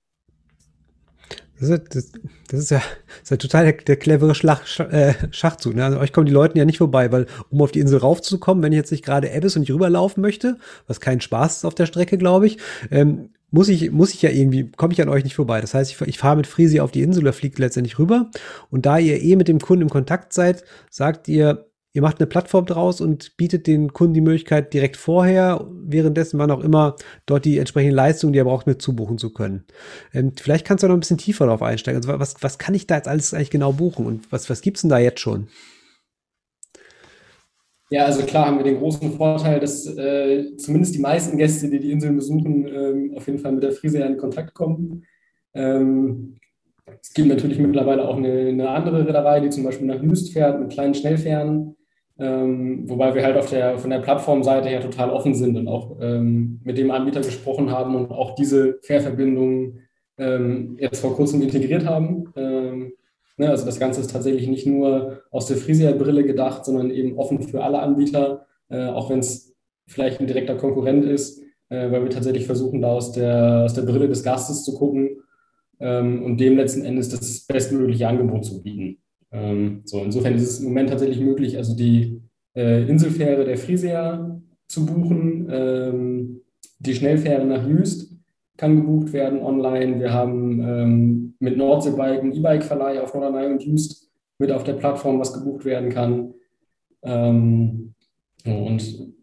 Das 1.60 1.70
ist, 1.70 1.96
das, 1.96 2.12
das 2.50 2.60
ist 2.62 2.72
ja, 2.72 2.78
das 2.80 3.24
ist 3.24 3.30
ja 3.30 3.38
total 3.38 3.66
der, 3.66 3.74
der 3.74 3.98
clevere 3.98 4.34
Schlag, 4.34 4.62
äh, 4.80 5.14
Schachzug. 5.30 5.76
Ne? 5.76 5.86
Also 5.86 6.00
euch 6.00 6.14
kommen 6.14 6.26
die 6.26 6.32
Leute 6.32 6.58
ja 6.58 6.66
nicht 6.66 6.80
vorbei, 6.80 7.12
weil 7.12 7.28
um 7.52 7.62
auf 7.62 7.72
die 7.72 7.80
Insel 7.80 8.00
raufzukommen, 8.00 8.64
wenn 8.64 8.72
ich 8.72 8.78
jetzt 8.78 8.92
nicht 8.92 9.06
gerade 9.06 9.32
Abyss 9.32 9.56
und 9.56 9.60
nicht 9.60 9.72
rüberlaufen 9.72 10.20
möchte, 10.20 10.58
was 10.88 11.00
kein 11.00 11.22
Spaß 11.22 11.58
ist 11.58 11.66
auf 11.66 11.76
der 11.76 11.86
Strecke, 11.86 12.18
glaube 12.18 12.48
ich, 12.48 12.58
ähm, 12.90 13.30
muss 13.52 13.70
ich, 13.70 13.92
muss 13.92 14.16
ich 14.16 14.24
ja 14.24 14.32
irgendwie, 14.32 14.72
komme 14.72 14.94
ich 14.94 15.02
an 15.02 15.10
euch 15.10 15.24
nicht 15.24 15.36
vorbei. 15.36 15.62
Das 15.62 15.76
heißt, 15.76 15.92
ich, 15.92 16.02
ich 16.08 16.18
fahre 16.18 16.38
mit 16.38 16.48
Frisi 16.48 16.80
auf 16.80 16.90
die 16.90 17.04
Insel 17.04 17.22
oder 17.22 17.34
fliege 17.34 17.62
letztendlich 17.62 18.00
rüber. 18.00 18.32
Und 18.72 18.88
da 18.88 18.98
ihr 18.98 19.22
eh 19.22 19.36
mit 19.36 19.48
dem 19.48 19.60
Kunden 19.60 19.84
im 19.84 19.90
Kontakt 19.90 20.34
seid, 20.34 20.64
sagt 20.90 21.28
ihr, 21.28 21.69
ihr 22.00 22.02
macht 22.02 22.22
eine 22.22 22.28
Plattform 22.28 22.66
draus 22.66 23.02
und 23.02 23.36
bietet 23.36 23.68
den 23.68 23.92
Kunden 23.92 24.14
die 24.14 24.22
Möglichkeit, 24.22 24.74
direkt 24.74 24.96
vorher, 24.96 25.68
währenddessen, 25.70 26.40
wann 26.40 26.50
auch 26.50 26.64
immer, 26.64 26.96
dort 27.26 27.44
die 27.44 27.58
entsprechende 27.58 27.94
Leistung, 27.94 28.32
die 28.32 28.40
er 28.40 28.46
braucht, 28.46 28.68
mit 28.68 28.82
zubuchen 28.82 29.18
zu 29.18 29.34
können. 29.34 29.66
Ähm, 30.14 30.32
vielleicht 30.40 30.66
kannst 30.66 30.82
du 30.82 30.88
noch 30.88 30.94
ein 30.94 31.02
bisschen 31.02 31.18
tiefer 31.18 31.46
darauf 31.46 31.62
einsteigen. 31.62 31.98
Also 31.98 32.18
was, 32.18 32.42
was 32.42 32.58
kann 32.58 32.74
ich 32.74 32.88
da 32.88 32.96
jetzt 32.96 33.10
alles 33.10 33.34
eigentlich 33.34 33.50
genau 33.50 33.74
buchen 33.74 34.06
und 34.06 34.32
was, 34.32 34.50
was 34.50 34.66
es 34.66 34.82
denn 34.82 34.90
da 34.90 34.98
jetzt 34.98 35.20
schon? 35.20 35.50
Ja, 37.90 38.06
also 38.06 38.24
klar 38.24 38.46
haben 38.46 38.60
wir 38.60 38.64
den 38.64 38.78
großen 38.78 39.12
Vorteil, 39.18 39.60
dass 39.60 39.86
äh, 39.86 40.56
zumindest 40.56 40.96
die 40.96 41.00
meisten 41.00 41.38
Gäste, 41.38 41.70
die 41.70 41.80
die 41.80 41.92
Inseln 41.92 42.16
besuchen, 42.16 42.66
ähm, 42.66 43.14
auf 43.18 43.28
jeden 43.28 43.40
Fall 43.40 43.52
mit 43.52 43.64
der 43.64 43.74
Friese 43.74 44.00
in 44.00 44.16
Kontakt 44.16 44.54
kommen. 44.54 45.04
Ähm, 45.54 46.38
es 47.02 47.14
gibt 47.14 47.28
natürlich 47.28 47.60
mittlerweile 47.60 48.08
auch 48.08 48.16
eine, 48.16 48.48
eine 48.48 48.70
andere 48.70 49.06
Reederei, 49.06 49.42
die 49.42 49.50
zum 49.50 49.66
Beispiel 49.66 49.88
nach 49.88 50.02
Lüst 50.02 50.32
fährt 50.32 50.62
mit 50.62 50.72
kleinen 50.72 50.94
Schnellfähren. 50.94 51.76
Ähm, 52.20 52.90
wobei 52.90 53.16
wir 53.16 53.24
halt 53.24 53.38
auf 53.38 53.50
der, 53.50 53.78
von 53.78 53.90
der 53.90 54.00
Plattformseite 54.00 54.68
her 54.68 54.82
total 54.82 55.10
offen 55.10 55.34
sind 55.34 55.56
und 55.56 55.70
auch 55.70 55.98
ähm, 56.02 56.60
mit 56.66 56.78
dem 56.78 56.92
Anbieter 56.92 57.22
gesprochen 57.22 57.72
haben 57.72 57.96
und 57.96 58.12
auch 58.12 58.36
diese 58.36 58.80
Fährverbindungen 58.82 59.88
ähm, 60.18 60.76
jetzt 60.80 61.00
vor 61.00 61.16
kurzem 61.16 61.42
integriert 61.42 61.86
haben. 61.86 62.26
Ähm, 62.36 62.92
ne, 63.38 63.50
also 63.50 63.66
das 63.66 63.80
Ganze 63.80 64.02
ist 64.02 64.12
tatsächlich 64.12 64.50
nicht 64.50 64.68
nur 64.68 65.22
aus 65.32 65.46
der 65.46 65.56
Frisia-Brille 65.56 66.26
gedacht, 66.26 66.66
sondern 66.66 66.92
eben 66.92 67.18
offen 67.18 67.42
für 67.42 67.64
alle 67.64 67.80
Anbieter, 67.80 68.46
äh, 68.68 68.88
auch 68.88 69.10
wenn 69.10 69.20
es 69.20 69.56
vielleicht 69.88 70.20
ein 70.20 70.28
direkter 70.28 70.56
Konkurrent 70.56 71.06
ist, 71.06 71.42
äh, 71.70 71.90
weil 71.90 72.04
wir 72.04 72.10
tatsächlich 72.10 72.46
versuchen, 72.46 72.82
da 72.82 72.90
aus 72.90 73.14
der, 73.14 73.64
aus 73.64 73.74
der 73.76 73.84
Brille 73.84 74.10
des 74.10 74.24
Gastes 74.24 74.66
zu 74.66 74.76
gucken 74.76 75.22
ähm, 75.80 76.24
und 76.24 76.38
dem 76.38 76.58
letzten 76.58 76.84
Endes 76.84 77.08
das 77.10 77.46
bestmögliche 77.46 78.10
Angebot 78.10 78.44
zu 78.44 78.62
bieten. 78.62 79.02
Ähm, 79.32 79.82
so, 79.86 80.04
insofern 80.04 80.36
ist 80.36 80.44
es 80.44 80.60
im 80.60 80.70
Moment 80.70 80.90
tatsächlich 80.90 81.20
möglich, 81.20 81.58
also 81.58 81.76
die 81.76 82.22
äh, 82.56 82.84
Inselfähre 82.90 83.46
der 83.46 83.58
Frisia 83.58 84.42
zu 84.68 84.86
buchen. 84.86 85.48
Ähm, 85.52 86.42
die 86.80 86.96
Schnellfähre 86.96 87.46
nach 87.46 87.68
Jüst 87.68 88.16
kann 88.58 88.76
gebucht 88.76 89.14
werden 89.14 89.40
online. 89.42 90.00
Wir 90.00 90.14
haben 90.14 90.62
ähm, 90.62 91.36
mit 91.40 91.58
Nordseebike 91.58 92.22
einen 92.22 92.34
E-Bike-Verleih 92.34 93.02
auf 93.02 93.14
Norderney 93.14 93.48
und 93.48 93.64
Jüst 93.64 94.12
mit 94.38 94.52
auf 94.52 94.64
der 94.64 94.74
Plattform, 94.74 95.20
was 95.20 95.34
gebucht 95.34 95.66
werden 95.66 95.90
kann. 95.90 96.34
Ähm, 97.04 97.94
und 98.46 99.14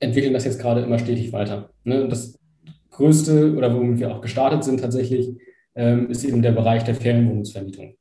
entwickeln 0.00 0.32
das 0.32 0.44
jetzt 0.44 0.60
gerade 0.60 0.82
immer 0.82 0.98
stetig 0.98 1.32
weiter. 1.32 1.70
Ne? 1.84 2.08
Das 2.08 2.38
größte 2.90 3.56
oder 3.56 3.74
womit 3.74 4.00
wir 4.00 4.14
auch 4.14 4.20
gestartet 4.20 4.64
sind 4.64 4.80
tatsächlich, 4.80 5.36
ähm, 5.74 6.10
ist 6.10 6.24
eben 6.24 6.42
der 6.42 6.52
Bereich 6.52 6.84
der 6.84 6.94
Ferienwohnungsvermietung. 6.94 7.94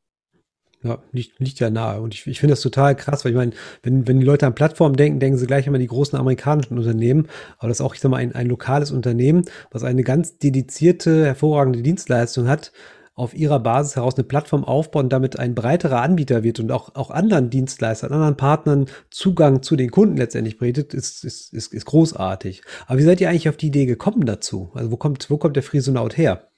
Ja, 0.83 0.97
liegt, 1.11 1.39
liegt 1.39 1.59
ja 1.59 1.69
nahe. 1.69 2.01
Und 2.01 2.15
ich, 2.15 2.25
ich 2.25 2.39
finde 2.39 2.53
das 2.53 2.61
total 2.61 2.95
krass, 2.95 3.23
weil 3.23 3.33
ich 3.33 3.37
meine, 3.37 3.51
wenn, 3.83 4.07
wenn 4.07 4.19
die 4.19 4.25
Leute 4.25 4.47
an 4.47 4.55
Plattformen 4.55 4.95
denken, 4.95 5.19
denken 5.19 5.37
sie 5.37 5.45
gleich 5.45 5.67
immer 5.67 5.75
an 5.75 5.81
die 5.81 5.87
großen 5.87 6.17
amerikanischen 6.17 6.77
Unternehmen. 6.77 7.27
Aber 7.59 7.67
das 7.67 7.77
ist 7.77 7.85
auch, 7.85 7.93
ich 7.93 8.01
sag 8.01 8.09
mal, 8.09 8.17
ein, 8.17 8.33
ein 8.33 8.47
lokales 8.47 8.89
Unternehmen, 8.89 9.45
was 9.69 9.83
eine 9.83 10.03
ganz 10.03 10.39
dedizierte, 10.39 11.25
hervorragende 11.25 11.83
Dienstleistung 11.83 12.47
hat, 12.47 12.71
auf 13.13 13.35
ihrer 13.35 13.59
Basis 13.59 13.95
heraus 13.95 14.15
eine 14.15 14.23
Plattform 14.23 14.63
aufbaut 14.63 15.03
und 15.03 15.13
damit 15.13 15.37
ein 15.37 15.53
breiterer 15.53 16.01
Anbieter 16.01 16.43
wird 16.43 16.59
und 16.59 16.71
auch, 16.71 16.95
auch 16.95 17.11
anderen 17.11 17.51
Dienstleistern, 17.51 18.11
anderen 18.11 18.37
Partnern 18.37 18.87
Zugang 19.11 19.61
zu 19.61 19.75
den 19.75 19.91
Kunden 19.91 20.17
letztendlich 20.17 20.57
bietet, 20.57 20.95
ist, 20.95 21.23
ist, 21.23 21.53
ist, 21.53 21.73
ist 21.73 21.85
großartig. 21.85 22.63
Aber 22.87 22.97
wie 22.97 23.03
seid 23.03 23.21
ihr 23.21 23.29
eigentlich 23.29 23.49
auf 23.49 23.57
die 23.57 23.67
Idee 23.67 23.85
gekommen 23.85 24.25
dazu? 24.25 24.71
Also 24.73 24.91
wo 24.91 24.97
kommt, 24.97 25.29
wo 25.29 25.37
kommt 25.37 25.55
der 25.55 25.63
Friesonaut 25.63 26.17
her? 26.17 26.50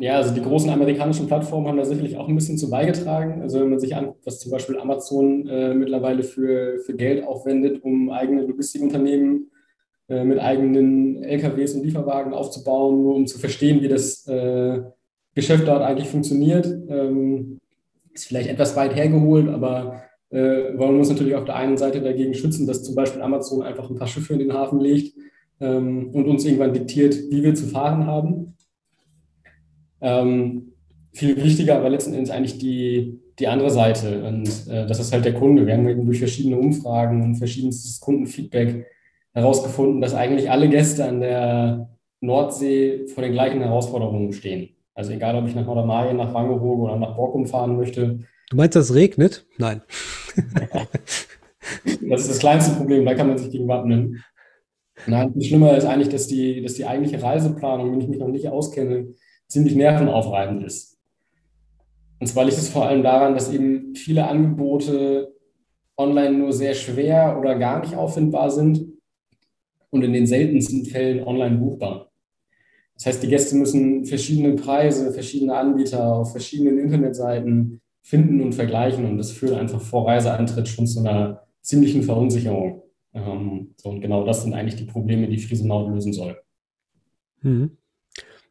Ja, 0.00 0.16
also 0.16 0.34
die 0.34 0.42
großen 0.42 0.70
amerikanischen 0.70 1.26
Plattformen 1.26 1.68
haben 1.68 1.76
da 1.76 1.84
sicherlich 1.84 2.16
auch 2.16 2.26
ein 2.26 2.34
bisschen 2.34 2.56
zu 2.56 2.70
beigetragen. 2.70 3.42
Also 3.42 3.60
wenn 3.60 3.68
man 3.68 3.78
sich 3.78 3.94
anguckt, 3.94 4.24
was 4.24 4.38
zum 4.38 4.50
Beispiel 4.50 4.78
Amazon 4.78 5.46
äh, 5.46 5.74
mittlerweile 5.74 6.22
für, 6.22 6.78
für 6.78 6.94
Geld 6.94 7.24
aufwendet, 7.24 7.84
um 7.84 8.10
eigene 8.10 8.42
Logistikunternehmen 8.42 9.50
äh, 10.08 10.24
mit 10.24 10.38
eigenen 10.38 11.22
LKWs 11.22 11.74
und 11.74 11.84
Lieferwagen 11.84 12.32
aufzubauen, 12.32 13.02
nur 13.02 13.14
um 13.14 13.26
zu 13.26 13.38
verstehen, 13.38 13.82
wie 13.82 13.88
das 13.88 14.26
äh, 14.26 14.80
Geschäft 15.34 15.68
dort 15.68 15.82
eigentlich 15.82 16.08
funktioniert, 16.08 16.66
ähm, 16.88 17.58
ist 18.12 18.26
vielleicht 18.26 18.48
etwas 18.48 18.74
weit 18.76 18.96
hergeholt, 18.96 19.48
aber 19.48 20.02
äh, 20.30 20.78
wollen 20.78 20.98
uns 20.98 21.10
natürlich 21.10 21.34
auf 21.34 21.44
der 21.44 21.56
einen 21.56 21.76
Seite 21.76 22.00
dagegen 22.00 22.34
schützen, 22.34 22.66
dass 22.66 22.82
zum 22.82 22.94
Beispiel 22.94 23.22
Amazon 23.22 23.62
einfach 23.62 23.90
ein 23.90 23.96
paar 23.96 24.08
Schiffe 24.08 24.32
in 24.32 24.38
den 24.38 24.52
Hafen 24.52 24.80
legt 24.80 25.14
ähm, 25.60 26.10
und 26.12 26.26
uns 26.26 26.44
irgendwann 26.44 26.72
diktiert, 26.72 27.14
wie 27.30 27.42
wir 27.42 27.54
zu 27.54 27.66
fahren 27.66 28.06
haben. 28.06 28.56
Ähm, 30.00 30.72
viel 31.12 31.42
wichtiger 31.42 31.76
aber 31.76 31.90
letzten 31.90 32.14
Endes 32.14 32.30
eigentlich 32.30 32.58
die, 32.58 33.20
die 33.38 33.48
andere 33.48 33.70
Seite. 33.70 34.24
Und 34.24 34.48
äh, 34.68 34.86
das 34.86 35.00
ist 35.00 35.12
halt 35.12 35.24
der 35.24 35.34
Kunde. 35.34 35.66
Wir 35.66 35.74
haben 35.74 35.88
eben 35.88 36.06
durch 36.06 36.18
verschiedene 36.18 36.58
Umfragen 36.58 37.22
und 37.22 37.36
verschiedenstes 37.36 38.00
Kundenfeedback 38.00 38.86
herausgefunden, 39.32 40.00
dass 40.00 40.14
eigentlich 40.14 40.50
alle 40.50 40.68
Gäste 40.68 41.04
an 41.04 41.20
der 41.20 41.90
Nordsee 42.20 43.06
vor 43.06 43.22
den 43.22 43.32
gleichen 43.32 43.60
Herausforderungen 43.60 44.32
stehen. 44.32 44.70
Also 44.94 45.12
egal, 45.12 45.36
ob 45.36 45.46
ich 45.48 45.54
nach 45.54 45.64
Norderney, 45.64 46.14
nach 46.14 46.34
Wangerooge 46.34 46.82
oder 46.82 46.96
nach 46.96 47.16
Borkum 47.16 47.46
fahren 47.46 47.76
möchte. 47.76 48.20
Du 48.50 48.56
meinst, 48.56 48.76
das 48.76 48.94
regnet? 48.94 49.46
Nein. 49.56 49.82
das 52.08 52.22
ist 52.22 52.30
das 52.30 52.38
kleinste 52.38 52.76
Problem, 52.76 53.04
da 53.04 53.14
kann 53.14 53.28
man 53.28 53.38
sich 53.38 53.50
gegen 53.50 53.68
wappnen. 53.68 54.22
Nein, 55.06 55.32
viel 55.32 55.42
schlimmer 55.42 55.76
ist 55.76 55.86
eigentlich, 55.86 56.10
dass 56.10 56.26
die, 56.26 56.60
dass 56.62 56.74
die 56.74 56.84
eigentliche 56.84 57.22
Reiseplanung, 57.22 57.92
wenn 57.92 58.00
ich 58.00 58.08
mich 58.08 58.18
noch 58.18 58.28
nicht 58.28 58.48
auskenne, 58.48 59.14
ziemlich 59.50 59.74
nervenaufreibend 59.74 60.64
ist. 60.64 60.98
Und 62.20 62.26
zwar 62.26 62.44
liegt 62.44 62.56
es 62.56 62.68
vor 62.68 62.86
allem 62.86 63.02
daran, 63.02 63.34
dass 63.34 63.52
eben 63.52 63.94
viele 63.94 64.26
Angebote 64.26 65.34
online 65.96 66.38
nur 66.38 66.52
sehr 66.52 66.74
schwer 66.74 67.36
oder 67.38 67.58
gar 67.58 67.80
nicht 67.80 67.94
auffindbar 67.94 68.50
sind. 68.50 68.86
und 69.92 70.04
in 70.04 70.12
den 70.12 70.24
seltensten 70.24 70.84
Fällen 70.84 71.26
online 71.26 71.58
buchbar. 71.58 72.12
Das 72.94 73.06
heißt, 73.06 73.22
die 73.24 73.28
Gäste 73.28 73.56
müssen 73.56 74.04
verschiedene 74.04 74.54
Preise, 74.54 75.12
verschiedene 75.12 75.56
Anbieter 75.56 76.14
auf 76.14 76.30
verschiedenen 76.30 76.78
Internetseiten 76.78 77.80
finden 78.00 78.40
und 78.40 78.54
vergleichen. 78.54 79.04
Und 79.04 79.18
das 79.18 79.32
führt 79.32 79.54
einfach 79.54 79.80
vor 79.80 80.06
Reiseantritt 80.06 80.68
schon 80.68 80.86
zu 80.86 81.00
einer 81.00 81.42
ziemlichen 81.62 82.04
Verunsicherung. 82.04 82.82
Ähm, 83.14 83.74
und 83.82 84.00
genau 84.00 84.24
das 84.24 84.42
sind 84.44 84.54
eigentlich 84.54 84.76
die 84.76 84.84
Probleme, 84.84 85.26
die 85.26 85.38
Friesenmaut 85.38 85.90
lösen 85.90 86.12
soll. 86.12 86.40
Mhm. 87.42 87.76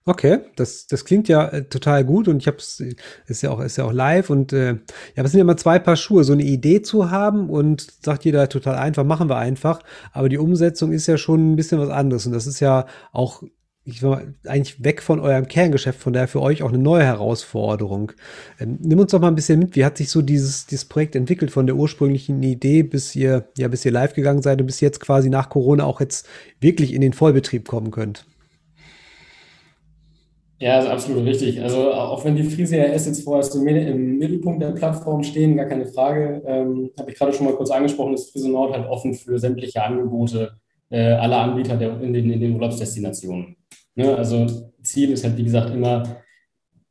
Okay, 0.09 0.39
das, 0.55 0.87
das 0.87 1.05
klingt 1.05 1.27
ja 1.27 1.47
äh, 1.49 1.65
total 1.65 2.03
gut 2.03 2.27
und 2.27 2.37
ich 2.37 2.47
habe 2.47 2.57
es 2.57 2.83
ist 3.27 3.43
ja 3.43 3.51
auch 3.51 3.59
ist 3.59 3.77
ja 3.77 3.83
auch 3.83 3.93
live 3.93 4.31
und 4.31 4.53
äh, 4.53 4.71
ja, 4.71 4.77
aber 5.17 5.27
sind 5.27 5.37
ja 5.37 5.43
immer 5.43 5.55
zwei 5.55 5.77
Paar 5.77 5.97
Schuhe, 5.97 6.23
so 6.23 6.33
eine 6.33 6.41
Idee 6.41 6.81
zu 6.81 7.11
haben 7.11 7.47
und 7.47 7.85
sagt 8.03 8.25
jeder 8.25 8.49
total 8.49 8.77
einfach, 8.77 9.03
machen 9.03 9.29
wir 9.29 9.37
einfach, 9.37 9.83
aber 10.11 10.27
die 10.27 10.39
Umsetzung 10.39 10.93
ist 10.93 11.05
ja 11.05 11.17
schon 11.19 11.51
ein 11.51 11.55
bisschen 11.55 11.79
was 11.79 11.89
anderes 11.89 12.25
und 12.25 12.31
das 12.31 12.47
ist 12.47 12.59
ja 12.59 12.87
auch 13.11 13.43
ich 13.85 14.01
war 14.01 14.23
eigentlich 14.47 14.83
weg 14.83 15.03
von 15.03 15.19
eurem 15.19 15.47
Kerngeschäft, 15.47 15.99
von 15.99 16.13
daher 16.13 16.27
für 16.27 16.41
euch 16.41 16.63
auch 16.63 16.69
eine 16.69 16.79
neue 16.79 17.03
Herausforderung. 17.03 18.11
Ähm, 18.59 18.79
nimm 18.81 18.99
uns 18.99 19.11
doch 19.11 19.19
mal 19.19 19.27
ein 19.27 19.35
bisschen 19.35 19.59
mit, 19.59 19.75
wie 19.75 19.85
hat 19.85 19.97
sich 19.97 20.09
so 20.09 20.23
dieses, 20.23 20.65
dieses 20.65 20.85
Projekt 20.85 21.15
entwickelt 21.15 21.51
von 21.51 21.67
der 21.67 21.75
ursprünglichen 21.75 22.41
Idee, 22.43 22.81
bis 22.83 23.15
ihr, 23.15 23.47
ja, 23.57 23.67
bis 23.67 23.85
ihr 23.85 23.91
live 23.91 24.13
gegangen 24.13 24.41
seid 24.41 24.59
und 24.59 24.67
bis 24.67 24.81
jetzt 24.81 24.99
quasi 24.99 25.29
nach 25.29 25.49
Corona 25.49 25.85
auch 25.85 26.01
jetzt 26.01 26.27
wirklich 26.59 26.93
in 26.93 27.01
den 27.01 27.13
Vollbetrieb 27.13 27.67
kommen 27.67 27.91
könnt? 27.91 28.25
Ja, 30.59 30.79
ist 30.79 30.87
absolut 30.87 31.25
richtig. 31.25 31.61
Also 31.61 31.93
auch 31.93 32.25
wenn 32.25 32.35
die 32.35 32.43
Frisia 32.43 32.83
RS 32.83 33.05
jetzt 33.05 33.23
vorerst 33.23 33.55
im, 33.55 33.65
im 33.65 34.17
Mittelpunkt 34.17 34.61
der 34.61 34.71
Plattform 34.71 35.23
stehen, 35.23 35.55
gar 35.55 35.67
keine 35.67 35.85
Frage, 35.85 36.41
ähm, 36.45 36.91
habe 36.99 37.11
ich 37.11 37.17
gerade 37.17 37.31
schon 37.31 37.45
mal 37.45 37.55
kurz 37.55 37.71
angesprochen, 37.71 38.13
ist 38.13 38.31
Frisenaut 38.31 38.73
halt 38.73 38.85
offen 38.87 39.13
für 39.13 39.39
sämtliche 39.39 39.81
Angebote 39.81 40.51
äh, 40.89 41.13
aller 41.13 41.37
Anbieter 41.37 41.77
der, 41.77 42.01
in, 42.01 42.11
den, 42.11 42.29
in 42.29 42.41
den 42.41 42.55
Urlaubsdestinationen. 42.55 43.55
Ne? 43.95 44.15
Also 44.17 44.47
Ziel 44.83 45.11
ist 45.11 45.23
halt, 45.23 45.37
wie 45.37 45.45
gesagt, 45.45 45.73
immer 45.73 46.03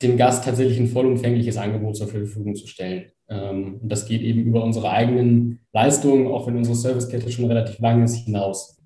dem 0.00 0.16
Gast 0.16 0.44
tatsächlich 0.44 0.78
ein 0.78 0.88
vollumfängliches 0.88 1.58
Angebot 1.58 1.96
zur 1.96 2.08
Verfügung 2.08 2.54
zu 2.54 2.66
stellen. 2.66 3.10
Ähm, 3.28 3.80
und 3.82 3.92
das 3.92 4.06
geht 4.06 4.22
eben 4.22 4.44
über 4.44 4.64
unsere 4.64 4.90
eigenen 4.90 5.60
Leistungen, 5.75 6.28
auch 6.28 6.46
wenn 6.46 6.56
unsere 6.56 6.76
Servicekette 6.76 7.30
schon 7.30 7.46
relativ 7.46 7.78
lang 7.80 8.02
ist, 8.02 8.25
hinaus. 8.25 8.78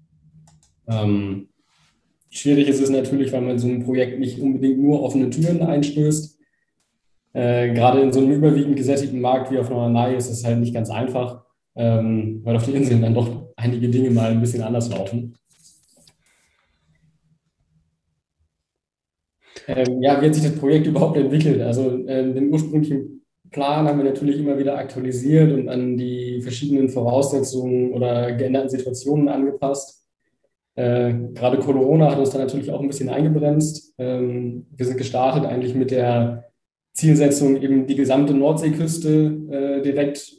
Ähm, 0.89 1.51
Schwierig 2.35 2.67
ist 2.67 2.81
es 2.81 2.89
natürlich, 2.89 3.31
weil 3.31 3.43
man 3.43 3.59
so 3.59 3.69
ein 3.69 3.85
Projekt 3.85 4.19
nicht 4.19 4.41
unbedingt 4.41 4.79
nur 4.79 5.03
offene 5.03 5.29
Türen 5.29 5.61
einstößt. 5.61 6.39
Äh, 7.35 7.75
gerade 7.75 8.01
in 8.01 8.11
so 8.11 8.21
einem 8.21 8.33
überwiegend 8.33 8.75
gesättigten 8.77 9.21
Markt 9.21 9.51
wie 9.51 9.59
auf 9.59 9.69
Norderney 9.69 10.17
ist 10.17 10.31
es 10.31 10.43
halt 10.43 10.59
nicht 10.59 10.73
ganz 10.73 10.89
einfach, 10.89 11.45
ähm, 11.77 12.41
weil 12.43 12.57
auf 12.57 12.65
den 12.65 12.77
Inseln 12.77 13.03
dann 13.03 13.15
doch 13.15 13.53
einige 13.57 13.91
Dinge 13.91 14.11
mal 14.11 14.31
ein 14.31 14.41
bisschen 14.41 14.63
anders 14.63 14.91
laufen. 14.91 15.35
Ähm, 19.69 20.01
ja, 20.03 20.21
wie 20.21 20.27
hat 20.27 20.35
sich 20.35 20.45
das 20.45 20.59
Projekt 20.59 20.87
überhaupt 20.87 21.19
entwickelt? 21.19 21.61
Also 21.61 21.99
äh, 22.07 22.33
den 22.33 22.51
ursprünglichen 22.51 23.27
Plan 23.51 23.87
haben 23.87 23.99
wir 23.99 24.07
natürlich 24.07 24.39
immer 24.39 24.57
wieder 24.57 24.79
aktualisiert 24.79 25.53
und 25.53 25.69
an 25.69 25.99
die 25.99 26.41
verschiedenen 26.41 26.89
Voraussetzungen 26.89 27.93
oder 27.93 28.33
geänderten 28.33 28.71
Situationen 28.71 29.29
angepasst. 29.29 30.02
Äh, 30.75 31.13
gerade 31.35 31.59
Corona 31.59 32.11
hat 32.11 32.19
uns 32.19 32.31
dann 32.31 32.41
natürlich 32.41 32.71
auch 32.71 32.81
ein 32.81 32.87
bisschen 32.87 33.11
eingebremst. 33.11 33.95
Ähm, 33.99 34.67
wir 34.71 34.87
sind 34.87 34.97
gestartet 34.97 35.45
eigentlich 35.45 35.75
mit 35.75 35.91
der 35.91 36.51
Zielsetzung, 36.95 37.57
eben 37.61 37.87
die 37.87 37.97
gesamte 37.97 38.35
Nordseeküste 38.35 39.11
äh, 39.51 39.83
direkt 39.83 40.33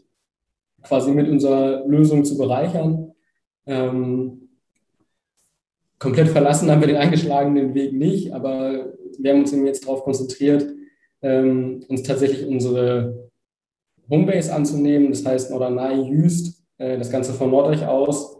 quasi 0.82 1.12
mit 1.12 1.30
unserer 1.30 1.86
Lösung 1.88 2.26
zu 2.26 2.38
bereichern. 2.38 3.12
Ähm, 3.66 4.50
komplett 6.00 6.30
verlassen 6.30 6.70
haben 6.70 6.82
wir 6.82 6.88
den 6.88 6.98
eingeschlagenen 6.98 7.74
Weg 7.74 7.94
nicht, 7.94 8.34
aber 8.34 8.94
wir 9.18 9.32
haben 9.32 9.42
uns 9.42 9.54
eben 9.54 9.66
jetzt 9.66 9.86
darauf 9.86 10.04
konzentriert, 10.04 10.66
ähm, 11.22 11.84
uns 11.88 12.04
tatsächlich 12.04 12.48
unsere 12.48 13.30
Homebase 14.10 14.54
anzunehmen, 14.54 15.10
das 15.10 15.26
heißt 15.26 15.52
Norderney, 15.52 16.08
Jüst, 16.10 16.64
äh, 16.78 16.98
das 16.98 17.10
Ganze 17.10 17.34
von 17.34 17.52
Norddeich 17.52 17.86
aus. 17.86 18.38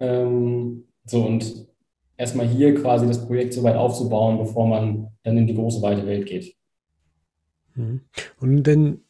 Ähm, 0.00 0.88
so, 1.04 1.22
und 1.22 1.66
erstmal 2.16 2.46
hier 2.46 2.74
quasi 2.74 3.06
das 3.06 3.26
Projekt 3.26 3.54
so 3.54 3.62
weit 3.62 3.76
aufzubauen, 3.76 4.38
bevor 4.38 4.66
man 4.66 5.08
dann 5.22 5.36
in 5.36 5.46
die 5.46 5.54
große, 5.54 5.82
weite 5.82 6.06
Welt 6.06 6.26
geht. 6.26 6.54
Mhm. 7.74 8.00
Und 8.40 8.62
denn, 8.64 9.00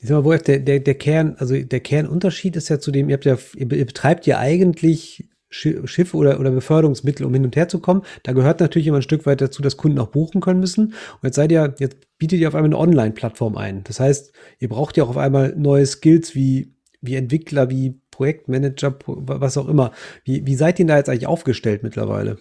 ich 0.00 0.08
sag 0.08 0.16
mal, 0.16 0.24
wo 0.24 0.34
der, 0.36 0.58
der, 0.58 0.80
der 0.80 0.94
Kern, 0.94 1.36
also 1.38 1.54
der 1.56 1.80
Kernunterschied 1.80 2.56
ist 2.56 2.68
ja 2.68 2.78
zu 2.78 2.90
dem, 2.90 3.08
ihr 3.08 3.14
habt 3.14 3.24
ja, 3.24 3.38
ihr 3.54 3.66
betreibt 3.68 4.26
ja 4.26 4.38
eigentlich 4.38 5.28
Schiffe 5.52 6.16
oder, 6.16 6.38
oder 6.38 6.52
Beförderungsmittel, 6.52 7.26
um 7.26 7.34
hin 7.34 7.44
und 7.44 7.56
her 7.56 7.68
zu 7.68 7.80
kommen. 7.80 8.02
Da 8.22 8.32
gehört 8.32 8.60
natürlich 8.60 8.86
immer 8.86 8.98
ein 8.98 9.02
Stück 9.02 9.26
weit 9.26 9.40
dazu, 9.40 9.62
dass 9.62 9.76
Kunden 9.76 9.98
auch 9.98 10.08
buchen 10.08 10.40
können 10.40 10.60
müssen. 10.60 10.86
Und 10.86 11.24
jetzt 11.24 11.34
seid 11.34 11.50
ihr, 11.50 11.74
jetzt 11.80 11.96
bietet 12.18 12.38
ihr 12.38 12.46
auf 12.46 12.54
einmal 12.54 12.68
eine 12.68 12.78
Online-Plattform 12.78 13.56
ein. 13.56 13.82
Das 13.82 13.98
heißt, 13.98 14.32
ihr 14.60 14.68
braucht 14.68 14.96
ja 14.96 15.02
auch 15.02 15.08
auf 15.08 15.16
einmal 15.16 15.54
neue 15.56 15.86
Skills 15.86 16.36
wie, 16.36 16.76
wie 17.00 17.16
Entwickler, 17.16 17.68
wie 17.68 17.99
Projektmanager, 18.20 18.98
was 19.06 19.56
auch 19.56 19.66
immer. 19.66 19.92
Wie, 20.24 20.46
wie 20.46 20.54
seid 20.54 20.78
ihr 20.78 20.86
da 20.86 20.98
jetzt 20.98 21.08
eigentlich 21.08 21.26
aufgestellt 21.26 21.82
mittlerweile? 21.82 22.36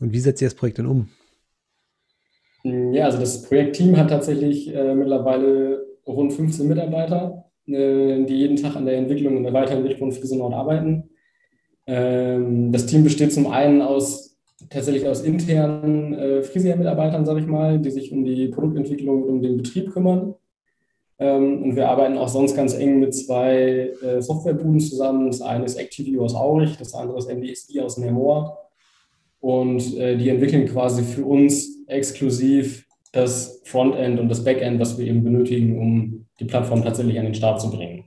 Und 0.00 0.14
wie 0.14 0.18
setzt 0.18 0.40
ihr 0.40 0.48
das 0.48 0.54
Projekt 0.54 0.78
denn 0.78 0.86
um? 0.86 1.10
Ja, 2.62 3.04
also 3.04 3.18
das 3.18 3.42
Projektteam 3.42 3.98
hat 3.98 4.08
tatsächlich 4.08 4.74
äh, 4.74 4.94
mittlerweile 4.94 5.84
rund 6.06 6.32
15 6.32 6.66
Mitarbeiter, 6.66 7.44
äh, 7.66 8.24
die 8.24 8.34
jeden 8.34 8.56
Tag 8.56 8.76
an 8.76 8.86
der 8.86 8.96
Entwicklung 8.96 9.36
und 9.36 9.42
der 9.42 9.52
Weiterentwicklung 9.52 10.10
von 10.10 10.18
Friesenort 10.18 10.54
arbeiten. 10.54 11.10
Ähm, 11.86 12.72
das 12.72 12.86
Team 12.86 13.04
besteht 13.04 13.34
zum 13.34 13.46
einen 13.46 13.82
aus 13.82 14.38
tatsächlich 14.70 15.06
aus 15.06 15.20
internen 15.20 16.14
äh, 16.14 16.42
Frisia-Mitarbeitern, 16.42 17.26
sage 17.26 17.40
ich 17.40 17.46
mal, 17.46 17.78
die 17.78 17.90
sich 17.90 18.10
um 18.10 18.24
die 18.24 18.48
Produktentwicklung 18.48 19.24
und 19.24 19.28
um 19.28 19.42
den 19.42 19.58
Betrieb 19.58 19.92
kümmern. 19.92 20.34
Ähm, 21.20 21.62
und 21.62 21.76
wir 21.76 21.88
arbeiten 21.88 22.16
auch 22.16 22.28
sonst 22.28 22.56
ganz 22.56 22.74
eng 22.74 22.98
mit 22.98 23.14
zwei 23.14 23.92
äh, 24.02 24.22
Softwarebuden 24.22 24.80
zusammen. 24.80 25.26
Das 25.26 25.42
eine 25.42 25.66
ist 25.66 25.78
ActiveView 25.78 26.24
aus 26.24 26.34
Aurich, 26.34 26.76
das 26.78 26.94
andere 26.94 27.18
ist 27.18 27.30
MDSI 27.30 27.80
aus 27.80 27.98
Nemour. 27.98 28.58
Und 29.38 29.96
äh, 29.96 30.16
die 30.16 30.30
entwickeln 30.30 30.66
quasi 30.66 31.02
für 31.02 31.24
uns 31.24 31.86
exklusiv 31.86 32.86
das 33.12 33.60
Frontend 33.64 34.18
und 34.18 34.28
das 34.28 34.44
Backend, 34.44 34.80
was 34.80 34.96
wir 34.98 35.06
eben 35.06 35.22
benötigen, 35.22 35.78
um 35.78 36.26
die 36.38 36.44
Plattform 36.46 36.82
tatsächlich 36.82 37.18
an 37.18 37.26
den 37.26 37.34
Start 37.34 37.60
zu 37.60 37.70
bringen. 37.70 38.04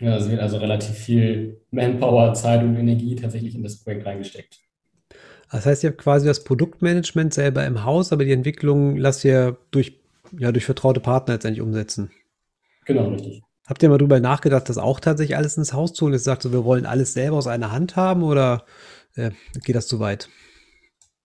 Ja, 0.00 0.16
es 0.16 0.30
wird 0.30 0.40
also 0.40 0.58
relativ 0.58 0.94
viel 0.96 1.60
Manpower, 1.70 2.32
Zeit 2.32 2.62
und 2.62 2.76
Energie 2.76 3.16
tatsächlich 3.16 3.54
in 3.54 3.62
das 3.62 3.82
Projekt 3.82 4.06
reingesteckt. 4.06 4.60
Das 5.50 5.66
heißt, 5.66 5.82
ihr 5.82 5.90
habt 5.90 6.00
quasi 6.00 6.26
das 6.26 6.44
Produktmanagement 6.44 7.34
selber 7.34 7.66
im 7.66 7.84
Haus, 7.84 8.12
aber 8.12 8.24
die 8.24 8.32
Entwicklung 8.32 8.96
lasst 8.96 9.24
ihr 9.24 9.56
durch 9.70 9.98
ja, 10.38 10.52
durch 10.52 10.64
vertraute 10.64 11.00
Partner 11.00 11.34
letztendlich 11.34 11.62
umsetzen. 11.62 12.10
Genau, 12.84 13.08
richtig. 13.08 13.42
Habt 13.66 13.82
ihr 13.82 13.90
mal 13.90 13.98
drüber 13.98 14.18
nachgedacht, 14.18 14.68
das 14.68 14.78
auch 14.78 14.98
tatsächlich 14.98 15.36
alles 15.36 15.58
ins 15.58 15.74
Haus 15.74 15.92
zu 15.92 16.04
holen? 16.04 16.14
Jetzt 16.14 16.24
sagt 16.24 16.42
so, 16.42 16.52
wir 16.52 16.64
wollen 16.64 16.86
alles 16.86 17.12
selber 17.12 17.36
aus 17.36 17.46
einer 17.46 17.70
Hand 17.70 17.96
haben 17.96 18.22
oder 18.22 18.64
äh, 19.14 19.30
geht 19.62 19.76
das 19.76 19.86
zu 19.86 20.00
weit? 20.00 20.28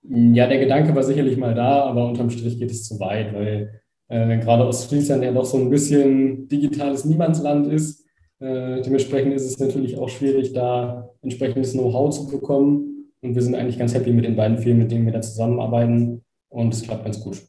Ja, 0.03 0.48
der 0.48 0.60
Gedanke 0.60 0.93
war 0.93 1.03
sicherlich 1.03 1.38
mal 1.38 1.55
da, 1.55 1.83
aber 1.86 2.05
unterm 2.05 2.29
Strich 2.29 2.60
geht 2.60 2.72
es 2.72 2.83
zu 2.83 3.00
weit, 3.00 3.33
weil 3.33 3.81
äh, 4.10 4.38
gerade 4.39 4.67
Ostfriesland 4.67 5.24
ja 5.24 5.31
doch 5.31 5.45
so 5.45 5.57
ein 5.57 5.69
bisschen 5.69 6.50
digitales 6.50 7.05
Niemandsland 7.05 7.67
ist. 7.67 8.03
Äh, 8.39 8.81
dementsprechend 8.81 9.33
ist 9.33 9.45
es 9.45 9.60
natürlich 9.60 9.98
auch 9.98 10.10
schwierig, 10.10 10.51
da 10.51 11.10
entsprechendes 11.22 11.72
Know-how 11.72 12.13
zu 12.13 12.27
bekommen. 12.27 13.13
Und 13.22 13.36
wir 13.36 13.41
sind 13.41 13.55
eigentlich 13.55 13.79
ganz 13.79 13.93
happy 13.93 14.12
mit 14.12 14.25
den 14.25 14.36
beiden 14.36 14.57
Firmen, 14.57 14.83
mit 14.83 14.91
denen 14.91 15.05
wir 15.05 15.13
da 15.13 15.22
zusammenarbeiten. 15.22 16.25
Und 16.50 16.74
es 16.74 16.83
klappt 16.83 17.05
ganz 17.05 17.22
gut. 17.22 17.41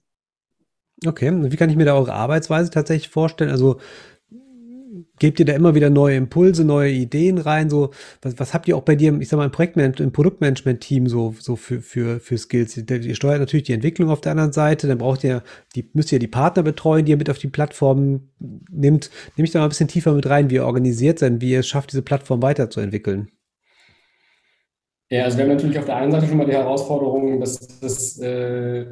Okay, 1.07 1.29
und 1.29 1.53
wie 1.53 1.57
kann 1.57 1.71
ich 1.71 1.77
mir 1.77 1.85
da 1.85 1.95
eure 1.95 2.15
Arbeitsweise 2.15 2.71
tatsächlich 2.71 3.09
vorstellen? 3.09 3.51
Also 3.51 3.79
gebt 5.19 5.39
ihr 5.39 5.47
da 5.47 5.53
immer 5.53 5.75
wieder 5.75 5.91
neue 5.91 6.17
Impulse, 6.17 6.65
neue 6.65 6.91
Ideen 6.91 7.39
rein? 7.39 7.71
So, 7.71 7.91
was, 8.23 8.39
was 8.39 8.55
habt 8.55 8.69
ihr 8.69 8.77
auch 8.77 8.83
bei 8.83 8.97
dir, 8.97 9.17
ich 9.21 9.29
sag 9.29 9.37
mal, 9.37 9.45
im 9.45 9.51
Projektmanagement, 9.51 10.01
im 10.01 10.13
Produktmanagement-Team 10.13 11.07
so, 11.09 11.35
so 11.39 11.57
für, 11.57 11.81
für, 11.81 12.21
für 12.21 12.39
Skills? 12.39 12.77
Ihr 12.77 13.15
steuert 13.15 13.41
natürlich 13.41 13.65
die 13.65 13.73
Entwicklung 13.73 14.11
auf 14.11 14.21
der 14.21 14.33
anderen 14.33 14.53
Seite, 14.53 14.87
dann 14.87 14.99
braucht 14.99 15.25
ihr, 15.25 15.43
die, 15.75 15.89
müsst 15.93 16.13
ihr 16.13 16.19
die 16.19 16.29
Partner 16.29 16.63
betreuen, 16.63 17.05
die 17.05 17.13
ihr 17.13 17.19
mit 17.19 17.31
auf 17.31 17.39
die 17.39 17.49
Plattform 17.49 18.29
nimmt. 18.71 19.11
Nehme 19.37 19.47
ich 19.47 19.53
da 19.53 19.61
mal 19.61 19.67
ein 19.67 19.71
bisschen 19.71 19.89
tiefer 19.89 20.13
mit 20.13 20.29
rein, 20.29 20.51
wie 20.51 20.57
ihr 20.57 20.67
organisiert 20.67 21.19
seid, 21.19 21.41
wie 21.41 21.53
ihr 21.53 21.61
es 21.61 21.69
schafft, 21.69 21.93
diese 21.93 22.03
Plattform 22.03 22.43
weiterzuentwickeln. 22.43 23.29
Ja, 25.11 25.25
also 25.25 25.37
wir 25.37 25.45
haben 25.45 25.53
natürlich 25.53 25.79
auf 25.79 25.85
der 25.85 25.97
einen 25.97 26.13
Seite 26.13 26.27
schon 26.27 26.39
mal 26.39 26.47
die 26.47 26.53
Herausforderung, 26.53 27.39
dass 27.39 27.59
das 27.81 28.19
äh, 28.19 28.87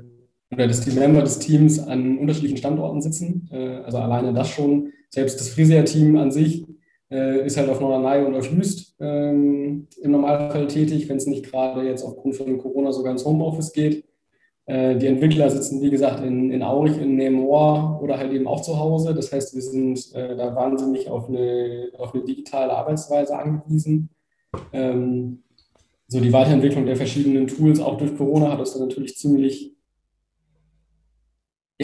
oder 0.52 0.66
dass 0.66 0.82
die 0.82 0.98
Member 0.98 1.22
des 1.22 1.38
Teams 1.38 1.78
an 1.78 2.18
unterschiedlichen 2.18 2.58
Standorten 2.58 3.00
sitzen. 3.00 3.48
Äh, 3.50 3.78
also 3.84 3.98
alleine 3.98 4.32
das 4.32 4.50
schon. 4.50 4.92
Selbst 5.08 5.40
das 5.40 5.50
Frisia-Team 5.50 6.16
an 6.16 6.30
sich 6.30 6.64
äh, 7.10 7.46
ist 7.46 7.56
halt 7.56 7.68
auf 7.68 7.80
Norderney 7.80 8.24
und 8.24 8.34
auf 8.34 8.50
Jüst 8.50 8.94
ähm, 9.00 9.86
im 10.00 10.10
Normalfall 10.10 10.66
tätig, 10.68 11.08
wenn 11.08 11.16
es 11.16 11.26
nicht 11.26 11.50
gerade 11.50 11.82
jetzt 11.86 12.02
aufgrund 12.02 12.36
von 12.36 12.58
Corona 12.58 12.92
sogar 12.92 13.12
ins 13.12 13.24
Homeoffice 13.24 13.72
geht. 13.72 14.04
Äh, 14.66 14.96
die 14.96 15.06
Entwickler 15.06 15.50
sitzen, 15.50 15.80
wie 15.82 15.90
gesagt, 15.90 16.24
in, 16.24 16.50
in 16.50 16.62
Aurich, 16.62 16.98
in 16.98 17.16
Nemoor 17.16 18.00
oder 18.02 18.18
halt 18.18 18.32
eben 18.32 18.46
auch 18.46 18.60
zu 18.60 18.78
Hause. 18.78 19.14
Das 19.14 19.32
heißt, 19.32 19.54
wir 19.54 19.62
sind 19.62 20.14
da 20.14 20.54
wahnsinnig 20.54 21.08
auf 21.08 21.28
eine, 21.28 21.90
auf 21.98 22.14
eine 22.14 22.24
digitale 22.24 22.72
Arbeitsweise 22.72 23.36
angewiesen. 23.36 24.10
Ähm, 24.72 25.42
so 26.08 26.20
die 26.20 26.32
Weiterentwicklung 26.32 26.84
der 26.84 26.96
verschiedenen 26.96 27.46
Tools, 27.46 27.80
auch 27.80 27.96
durch 27.96 28.16
Corona, 28.16 28.52
hat 28.52 28.60
uns 28.60 28.74
dann 28.74 28.86
natürlich 28.86 29.16
ziemlich 29.16 29.71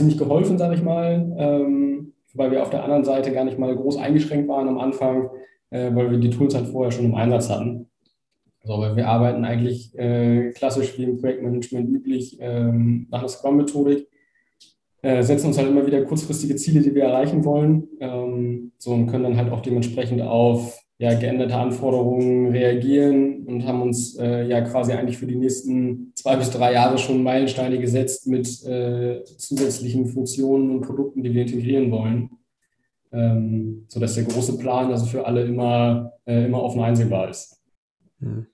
nicht 0.03 0.19
geholfen, 0.19 0.59
sage 0.59 0.75
ich 0.75 0.83
mal, 0.83 1.35
ähm, 1.39 2.13
weil 2.35 2.51
wir 2.51 2.63
auf 2.63 2.71
der 2.71 2.85
anderen 2.85 3.05
Seite 3.05 3.33
gar 3.33 3.45
nicht 3.45 3.59
mal 3.59 3.75
groß 3.75 3.97
eingeschränkt 3.97 4.49
waren 4.49 4.69
am 4.69 4.79
Anfang, 4.79 5.31
äh, 5.71 5.95
weil 5.95 6.11
wir 6.11 6.19
die 6.19 6.31
Tools 6.31 6.55
halt 6.55 6.69
vorher 6.69 6.91
schon 6.91 7.07
im 7.07 7.15
Einsatz 7.15 7.51
hatten. 7.51 7.87
So, 8.65 8.75
aber 8.75 8.97
wir 8.97 9.09
arbeiten 9.09 9.45
eigentlich 9.45 9.97
äh, 9.99 10.51
klassisch 10.51 10.99
wie 10.99 11.05
im 11.05 11.19
Projektmanagement 11.19 11.89
üblich 11.89 12.39
ähm, 12.41 13.07
nach 13.11 13.21
einer 13.21 13.29
Scrum-Methodik, 13.29 14.09
äh, 15.01 15.23
setzen 15.23 15.47
uns 15.47 15.59
halt 15.59 15.69
immer 15.69 15.87
wieder 15.87 16.03
kurzfristige 16.03 16.57
Ziele, 16.57 16.81
die 16.81 16.95
wir 16.95 17.05
erreichen 17.05 17.45
wollen, 17.45 17.89
ähm, 18.01 18.73
so 18.79 18.93
und 18.93 19.07
können 19.07 19.25
dann 19.25 19.37
halt 19.37 19.53
auch 19.53 19.61
dementsprechend 19.61 20.21
auf 20.23 20.79
ja, 20.99 21.15
geänderte 21.15 21.55
Anforderungen 21.55 22.51
reagieren 22.51 23.45
und 23.47 23.65
haben 23.65 23.83
uns 23.83 24.19
äh, 24.19 24.47
ja 24.49 24.61
quasi 24.63 24.93
eigentlich 24.93 25.17
für 25.17 25.27
die 25.27 25.37
nächsten 25.37 26.13
zwei 26.17 26.37
bis 26.37 26.51
drei 26.51 26.73
Jahre 26.73 26.99
schon 26.99 27.23
Meilensteine 27.23 27.79
gesetzt 27.79 28.27
mit 28.27 28.47
äh, 28.65 29.23
zusätzlichen 29.25 30.07
Funktionen 30.07 30.71
und 30.71 30.81
Produkten, 30.81 31.23
die 31.23 31.33
wir 31.33 31.43
integrieren 31.43 31.93
wollen, 31.93 32.31
ähm, 33.13 33.85
sodass 33.87 34.17
der 34.17 34.25
große 34.25 34.59
Plan 34.59 34.91
also 34.91 35.07
für 35.07 35.25
alle 35.25 35.45
immer, 35.45 36.15
äh, 36.27 36.47
immer 36.47 36.63
offen 36.65 36.83
einsehbar 36.83 37.31
ist. 37.31 37.63
Hm. 38.19 38.47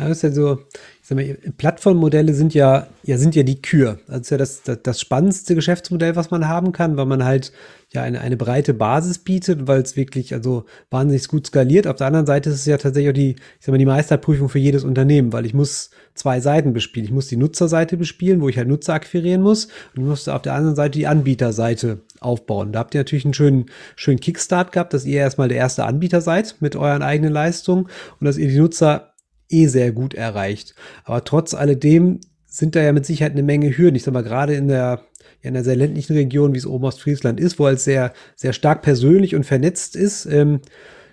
Das 0.00 0.18
ist 0.18 0.22
ja 0.22 0.30
so, 0.30 0.58
ich 1.02 1.08
sag 1.08 1.16
mal, 1.16 1.36
Plattformmodelle 1.58 2.34
sind 2.34 2.54
ja, 2.54 2.86
ja, 3.02 3.18
sind 3.18 3.34
ja 3.34 3.42
die 3.42 3.60
Kür. 3.60 3.98
Das 4.06 4.20
ist 4.20 4.30
ja 4.30 4.38
das, 4.38 4.62
das, 4.62 4.78
das 4.82 5.00
spannendste 5.00 5.54
Geschäftsmodell, 5.54 6.16
was 6.16 6.30
man 6.30 6.48
haben 6.48 6.72
kann, 6.72 6.96
weil 6.96 7.06
man 7.06 7.24
halt 7.24 7.52
ja 7.92 8.02
eine, 8.02 8.20
eine 8.20 8.36
breite 8.36 8.72
Basis 8.72 9.18
bietet, 9.18 9.66
weil 9.66 9.80
es 9.82 9.96
wirklich 9.96 10.32
also 10.32 10.64
wahnsinnig 10.90 11.26
gut 11.28 11.48
skaliert. 11.48 11.86
Auf 11.86 11.96
der 11.96 12.06
anderen 12.06 12.26
Seite 12.26 12.50
ist 12.50 12.56
es 12.56 12.66
ja 12.66 12.78
tatsächlich 12.78 13.10
auch 13.10 13.14
die, 13.14 13.30
ich 13.30 13.66
sag 13.66 13.72
mal, 13.72 13.78
die 13.78 13.86
Meisterprüfung 13.86 14.48
für 14.48 14.58
jedes 14.58 14.84
Unternehmen, 14.84 15.32
weil 15.32 15.44
ich 15.44 15.54
muss 15.54 15.90
zwei 16.14 16.40
Seiten 16.40 16.72
bespielen. 16.72 17.06
Ich 17.06 17.12
muss 17.12 17.26
die 17.26 17.36
Nutzerseite 17.36 17.96
bespielen, 17.96 18.40
wo 18.40 18.48
ich 18.48 18.58
halt 18.58 18.68
Nutzer 18.68 18.94
akquirieren 18.94 19.42
muss 19.42 19.66
und 19.66 20.02
ich 20.02 20.04
muss 20.04 20.28
auf 20.28 20.42
der 20.42 20.54
anderen 20.54 20.76
Seite 20.76 20.98
die 20.98 21.06
Anbieterseite 21.06 22.00
aufbauen. 22.20 22.72
Da 22.72 22.80
habt 22.80 22.94
ihr 22.94 23.00
natürlich 23.00 23.24
einen 23.24 23.34
schönen, 23.34 23.66
schönen 23.96 24.20
Kickstart 24.20 24.72
gehabt, 24.72 24.94
dass 24.94 25.04
ihr 25.04 25.18
erstmal 25.18 25.48
der 25.48 25.56
erste 25.56 25.84
Anbieter 25.84 26.20
seid 26.20 26.56
mit 26.60 26.76
euren 26.76 27.02
eigenen 27.02 27.32
Leistungen 27.32 27.86
und 28.20 28.24
dass 28.24 28.36
ihr 28.36 28.48
die 28.48 28.58
Nutzer 28.58 29.09
eh 29.50 29.66
sehr 29.66 29.92
gut 29.92 30.14
erreicht. 30.14 30.74
Aber 31.04 31.24
trotz 31.24 31.54
alledem 31.54 32.20
sind 32.46 32.74
da 32.74 32.82
ja 32.82 32.92
mit 32.92 33.06
Sicherheit 33.06 33.32
eine 33.32 33.42
Menge 33.42 33.76
Hürden. 33.76 33.96
Ich 33.96 34.02
sag 34.02 34.14
mal, 34.14 34.22
gerade 34.22 34.54
in 34.54 34.68
der, 34.68 35.02
in 35.42 35.54
der 35.54 35.64
sehr 35.64 35.76
ländlichen 35.76 36.14
Region, 36.14 36.52
wie 36.52 36.58
es 36.58 36.66
oben 36.66 36.84
Ostfriesland 36.84 37.38
ist, 37.38 37.58
wo 37.58 37.66
es 37.68 37.84
sehr, 37.84 38.12
sehr 38.36 38.52
stark 38.52 38.82
persönlich 38.82 39.34
und 39.34 39.44
vernetzt 39.44 39.96
ist, 39.96 40.26
ähm, 40.26 40.60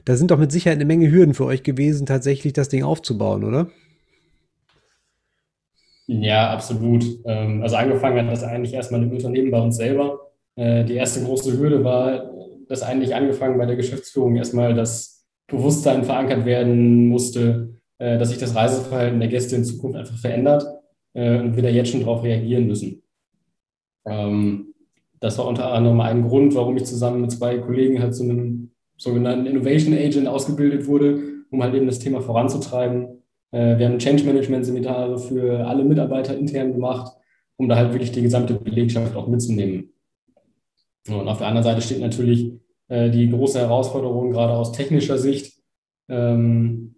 da 0.05 0.15
sind 0.15 0.31
doch 0.31 0.39
mit 0.39 0.51
Sicherheit 0.51 0.77
eine 0.77 0.85
Menge 0.85 1.11
Hürden 1.11 1.33
für 1.33 1.45
euch 1.45 1.63
gewesen, 1.63 2.05
tatsächlich 2.05 2.53
das 2.53 2.69
Ding 2.69 2.83
aufzubauen, 2.83 3.43
oder? 3.43 3.67
Ja, 6.07 6.51
absolut. 6.51 7.03
Ähm, 7.25 7.61
also 7.61 7.75
angefangen 7.75 8.25
hat 8.25 8.31
das 8.31 8.43
eigentlich 8.43 8.73
erstmal 8.73 9.03
im 9.03 9.11
Unternehmen 9.11 9.51
bei 9.51 9.59
uns 9.59 9.75
selber. 9.75 10.31
Äh, 10.55 10.85
die 10.85 10.95
erste 10.95 11.21
große 11.21 11.57
Hürde 11.57 11.83
war, 11.83 12.31
dass 12.69 12.81
eigentlich 12.81 13.13
angefangen 13.13 13.57
bei 13.57 13.65
der 13.65 13.75
Geschäftsführung 13.75 14.37
erstmal 14.37 14.73
das 14.73 15.25
Bewusstsein 15.47 16.03
verankert 16.03 16.45
werden 16.45 17.07
musste, 17.07 17.76
äh, 17.99 18.17
dass 18.17 18.29
sich 18.29 18.37
das 18.37 18.55
Reiseverhalten 18.55 19.19
der 19.19 19.29
Gäste 19.29 19.55
in 19.55 19.63
Zukunft 19.65 19.97
einfach 19.97 20.17
verändert 20.17 20.65
äh, 21.13 21.39
und 21.39 21.55
wir 21.55 21.63
da 21.63 21.69
jetzt 21.69 21.89
schon 21.89 22.01
darauf 22.01 22.23
reagieren 22.23 22.67
müssen. 22.67 23.01
Ähm, 24.05 24.73
das 25.19 25.37
war 25.39 25.47
unter 25.47 25.73
anderem 25.73 25.99
ein 26.01 26.27
Grund, 26.27 26.53
warum 26.53 26.77
ich 26.77 26.85
zusammen 26.85 27.21
mit 27.21 27.31
zwei 27.31 27.57
Kollegen 27.57 27.99
halt 27.99 28.13
zu 28.15 28.23
einem 28.23 28.69
sogenannten 28.97 29.47
Innovation 29.47 29.95
Agent 29.95 30.27
ausgebildet 30.27 30.85
wurde, 30.85 31.23
um 31.49 31.63
halt 31.63 31.73
eben 31.73 31.87
das 31.87 31.97
Thema 31.97 32.21
voranzutreiben. 32.21 33.23
Äh, 33.51 33.79
wir 33.79 33.87
haben 33.87 33.97
Change 33.97 34.23
Management 34.25 34.65
Seminare 34.65 35.17
für 35.17 35.65
alle 35.65 35.83
Mitarbeiter 35.83 36.37
intern 36.37 36.73
gemacht, 36.73 37.13
um 37.55 37.67
da 37.67 37.77
halt 37.77 37.93
wirklich 37.93 38.11
die 38.11 38.21
gesamte 38.21 38.53
Belegschaft 38.53 39.15
auch 39.15 39.27
mitzunehmen. 39.27 39.91
Und 41.09 41.27
auf 41.27 41.39
der 41.39 41.47
anderen 41.47 41.63
Seite 41.63 41.81
steht 41.81 42.01
natürlich 42.01 42.51
die 42.89 43.29
große 43.29 43.59
Herausforderung, 43.59 44.31
gerade 44.31 44.53
aus 44.53 44.71
technischer 44.71 45.17
Sicht, 45.17 45.57
ähm, 46.09 46.96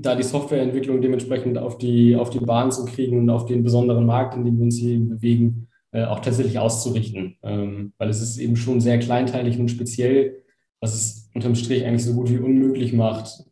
da 0.00 0.14
die 0.14 0.22
Softwareentwicklung 0.22 1.00
dementsprechend 1.00 1.58
auf 1.58 1.78
die, 1.78 2.16
auf 2.16 2.30
die 2.30 2.40
Bahn 2.40 2.72
zu 2.72 2.84
kriegen 2.86 3.18
und 3.18 3.30
auf 3.30 3.46
den 3.46 3.62
besonderen 3.62 4.06
Markt, 4.06 4.34
in 4.34 4.44
dem 4.44 4.56
wir 4.56 4.64
uns 4.64 4.78
hier 4.78 4.98
bewegen, 4.98 5.68
äh, 5.92 6.04
auch 6.04 6.20
tatsächlich 6.20 6.58
auszurichten. 6.58 7.36
Ähm, 7.42 7.92
weil 7.98 8.08
es 8.08 8.22
ist 8.22 8.38
eben 8.38 8.56
schon 8.56 8.80
sehr 8.80 8.98
kleinteilig 8.98 9.58
und 9.58 9.68
speziell, 9.68 10.42
was 10.80 10.94
es 10.94 11.30
unterm 11.34 11.54
Strich 11.54 11.84
eigentlich 11.84 12.04
so 12.04 12.14
gut 12.14 12.30
wie 12.30 12.38
unmöglich 12.38 12.92
macht, 12.92 13.44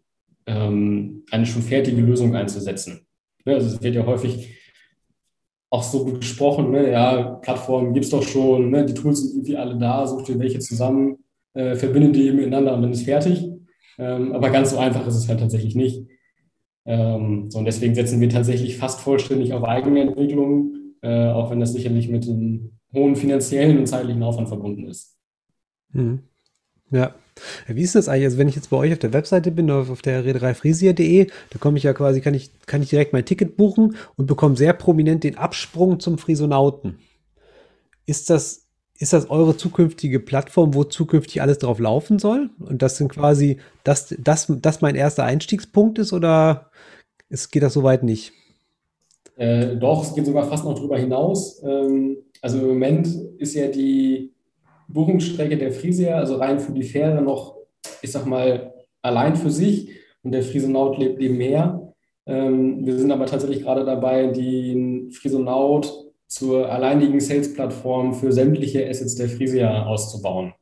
ähm, 0.47 1.25
eine 1.31 1.47
schon 1.47 1.63
fertige 1.63 2.01
Lösung 2.01 2.35
einzusetzen. 2.35 3.07
Ja, 3.45 3.55
also 3.55 3.69
es 3.69 3.83
wird 3.83 3.95
ja 3.95 4.07
häufig 4.07 4.57
auch 5.71 5.83
so 5.83 6.05
gesprochen, 6.05 6.71
ne? 6.71 6.91
ja, 6.91 7.23
Plattformen 7.43 7.93
gibt 7.93 8.07
es 8.07 8.11
doch 8.11 8.23
schon, 8.23 8.71
ne? 8.71 8.87
die 8.87 8.95
Tools 8.95 9.21
sind 9.21 9.33
irgendwie 9.33 9.57
alle 9.57 9.77
da, 9.77 10.07
such 10.07 10.23
dir 10.23 10.39
welche 10.39 10.61
zusammen, 10.61 11.19
äh, 11.53 11.75
verbinde 11.75 12.11
die 12.11 12.33
miteinander 12.33 12.75
und 12.75 12.83
dann 12.83 12.93
ist 12.93 13.05
fertig. 13.05 13.47
Ähm, 13.99 14.33
aber 14.33 14.49
ganz 14.51 14.71
so 14.71 14.79
einfach 14.79 15.07
ist 15.07 15.17
es 15.17 15.29
halt 15.29 15.41
tatsächlich 15.41 15.75
nicht. 15.75 16.07
Ähm, 16.89 17.51
so, 17.51 17.59
und 17.59 17.67
deswegen 17.67 17.95
setzen 17.95 18.19
wir 18.19 18.31
tatsächlich 18.31 18.79
fast 18.79 19.03
vollständig 19.03 19.53
auf 19.53 19.63
eigene 19.63 20.01
Entwicklung, 20.01 20.75
äh, 21.03 21.29
auch 21.29 21.51
wenn 21.51 21.61
das 21.61 21.75
sicherlich 21.75 22.09
mit 22.09 22.27
einem 22.27 22.79
hohen 22.95 23.15
finanziellen 23.15 23.77
und 23.77 23.87
zeitlichen 23.87 24.23
Aufwand 24.23 24.49
verbunden 24.49 24.87
ist. 24.87 25.15
Mhm. 25.93 26.21
Ja. 26.91 27.15
Wie 27.67 27.83
ist 27.83 27.95
das 27.95 28.09
eigentlich? 28.09 28.25
Also 28.25 28.39
wenn 28.39 28.49
ich 28.49 28.57
jetzt 28.57 28.71
bei 28.71 28.79
euch 28.79 28.93
auf 28.93 28.99
der 28.99 29.13
Webseite 29.13 29.51
bin, 29.51 29.71
auf, 29.71 30.01
der 30.01 30.25
reedereifrisier.de, 30.25 31.27
da 31.51 31.59
komme 31.59 31.77
ich 31.77 31.85
ja 31.85 31.93
quasi, 31.93 32.23
kann 32.23 32.33
ich, 32.33 32.51
kann 32.65 32.83
ich 32.83 32.89
direkt 32.89 33.13
mein 33.13 33.27
Ticket 33.27 33.59
buchen 33.59 33.97
und 34.17 34.27
bekomme 34.27 34.57
sehr 34.57 34.73
prominent 34.73 35.25
den 35.25 35.37
Absprung 35.37 36.01
zum 36.01 36.17
Frisonauten. 36.17 36.99
Ist 38.07 38.31
das, 38.31 38.67
ist 38.99 39.13
das 39.13 39.31
eure 39.31 39.57
zukünftige 39.57 40.21
Plattform, 40.21 40.75
wo 40.75 40.85
zukünftig 40.85 41.41
alles 41.41 41.59
drauf 41.59 41.79
laufen 41.79 42.19
soll? 42.19 42.51
Und 42.59 42.83
das 42.83 42.97
sind 42.97 43.09
quasi, 43.09 43.59
das, 43.85 44.15
das, 44.19 44.53
das 44.61 44.81
mein 44.81 44.97
erster 44.97 45.25
Einstiegspunkt 45.25 45.99
ist 45.99 46.13
oder 46.13 46.71
es 47.29 47.51
geht 47.51 47.63
das 47.63 47.75
soweit 47.75 48.03
nicht. 48.03 48.33
Äh, 49.37 49.77
doch, 49.77 50.03
es 50.03 50.15
geht 50.15 50.27
sogar 50.27 50.49
fast 50.49 50.65
noch 50.65 50.75
drüber 50.75 50.99
hinaus. 50.99 51.63
Ähm, 51.63 52.19
also 52.43 52.59
im 52.59 52.69
Moment 52.69 53.07
ist 53.39 53.55
ja 53.55 53.69
die 53.69 54.33
Buchungsstrecke 54.89 55.57
der 55.57 55.73
Frisia, 55.73 56.17
also 56.17 56.37
rein 56.37 56.59
für 56.59 56.73
die 56.73 56.83
Fähre 56.83 57.23
noch, 57.23 57.57
ich 58.03 58.11
sag 58.11 58.27
mal, 58.27 58.75
allein 59.01 59.37
für 59.37 59.51
sich 59.51 59.91
und 60.25 60.33
der 60.33 60.43
Friesenaut 60.43 60.99
lebt 60.99 61.21
nebenher. 61.21 61.93
Ähm, 62.27 62.85
wir 62.85 62.99
sind 62.99 63.13
aber 63.13 63.27
tatsächlich 63.27 63.63
gerade 63.63 63.85
dabei, 63.85 64.27
den 64.27 65.13
Friesenaut 65.13 66.08
zur 66.39 66.71
alleinigen 66.71 67.19
Sales-Plattform 67.19 68.15
für 68.15 68.33
sämtliche 68.33 68.89
Assets 68.89 69.17
der 69.17 69.29
Frisia 69.29 69.87
auszubauen. 69.87 70.55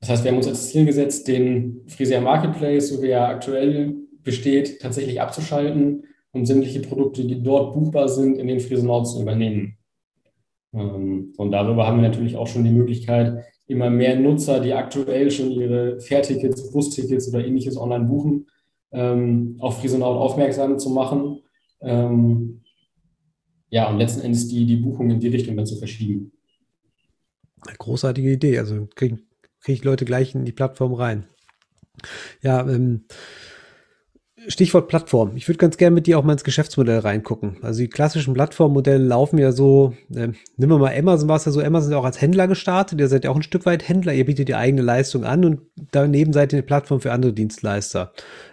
Das 0.00 0.10
heißt, 0.10 0.24
wir 0.24 0.30
haben 0.30 0.38
uns 0.38 0.48
als 0.48 0.70
Ziel 0.70 0.86
gesetzt, 0.86 1.28
den 1.28 1.82
Frisia 1.86 2.20
Marketplace, 2.20 2.88
so 2.88 3.02
wie 3.02 3.08
er 3.08 3.28
aktuell 3.28 3.94
besteht, 4.22 4.80
tatsächlich 4.80 5.20
abzuschalten 5.20 6.04
und 6.32 6.46
sämtliche 6.46 6.80
Produkte, 6.80 7.24
die 7.26 7.42
dort 7.42 7.74
buchbar 7.74 8.08
sind, 8.08 8.38
in 8.38 8.46
den 8.46 8.60
Friesenort 8.60 9.06
zu 9.06 9.20
übernehmen. 9.20 9.76
Ähm, 10.72 11.34
und 11.36 11.50
darüber 11.50 11.86
haben 11.86 12.00
wir 12.00 12.08
natürlich 12.08 12.36
auch 12.36 12.46
schon 12.46 12.64
die 12.64 12.70
Möglichkeit, 12.70 13.44
immer 13.66 13.90
mehr 13.90 14.18
Nutzer, 14.18 14.60
die 14.60 14.72
aktuell 14.72 15.30
schon 15.30 15.50
ihre 15.50 16.00
Fährtickets, 16.00 16.72
Bustickets 16.72 17.28
oder 17.28 17.44
ähnliches 17.44 17.76
online 17.76 18.06
buchen, 18.06 18.46
ähm, 18.92 19.56
auf 19.58 19.80
Friesenaut 19.80 20.16
aufmerksam 20.16 20.78
zu 20.78 20.88
machen. 20.90 21.42
Ja, 23.70 23.88
und 23.88 23.98
letzten 23.98 24.22
Endes 24.22 24.48
die, 24.48 24.66
die 24.66 24.76
Buchung 24.76 25.10
in 25.10 25.20
die 25.20 25.28
Richtung 25.28 25.56
dann 25.56 25.66
zu 25.66 25.76
verschieben. 25.76 26.32
Großartige 27.78 28.32
Idee. 28.32 28.58
Also 28.58 28.88
kriege 28.94 29.18
krieg 29.60 29.74
ich 29.74 29.84
Leute 29.84 30.04
gleich 30.04 30.34
in 30.34 30.44
die 30.44 30.52
Plattform 30.52 30.94
rein. 30.94 31.26
Ja, 32.42 32.60
ähm, 32.68 33.04
Stichwort 34.46 34.88
Plattform. 34.88 35.36
Ich 35.36 35.48
würde 35.48 35.58
ganz 35.58 35.76
gerne 35.76 35.94
mit 35.94 36.06
dir 36.06 36.18
auch 36.18 36.22
mal 36.22 36.32
ins 36.32 36.44
Geschäftsmodell 36.44 37.00
reingucken. 37.00 37.56
Also 37.62 37.80
die 37.80 37.88
klassischen 37.88 38.34
Plattformmodelle 38.34 39.04
laufen 39.04 39.38
ja 39.38 39.50
so, 39.50 39.94
äh, 40.14 40.28
nehmen 40.56 40.72
wir 40.72 40.78
mal 40.78 40.96
Amazon, 40.96 41.28
war 41.28 41.36
es 41.36 41.44
ja 41.44 41.52
so, 41.52 41.60
Amazon 41.60 41.90
ist 41.90 41.92
ja 41.92 41.98
auch 41.98 42.04
als 42.04 42.20
Händler 42.20 42.46
gestartet, 42.46 43.00
ihr 43.00 43.08
seid 43.08 43.24
ja 43.24 43.30
auch 43.30 43.36
ein 43.36 43.42
Stück 43.42 43.66
weit 43.66 43.88
Händler, 43.88 44.14
ihr 44.14 44.24
bietet 44.24 44.48
die 44.48 44.54
eigene 44.54 44.82
Leistung 44.82 45.24
an 45.24 45.44
und 45.44 45.62
daneben 45.90 46.32
seid 46.32 46.52
ihr 46.52 46.58
eine 46.58 46.66
Plattform 46.66 47.00
für 47.00 47.12
andere 47.12 47.32
Dienstleister. 47.32 48.12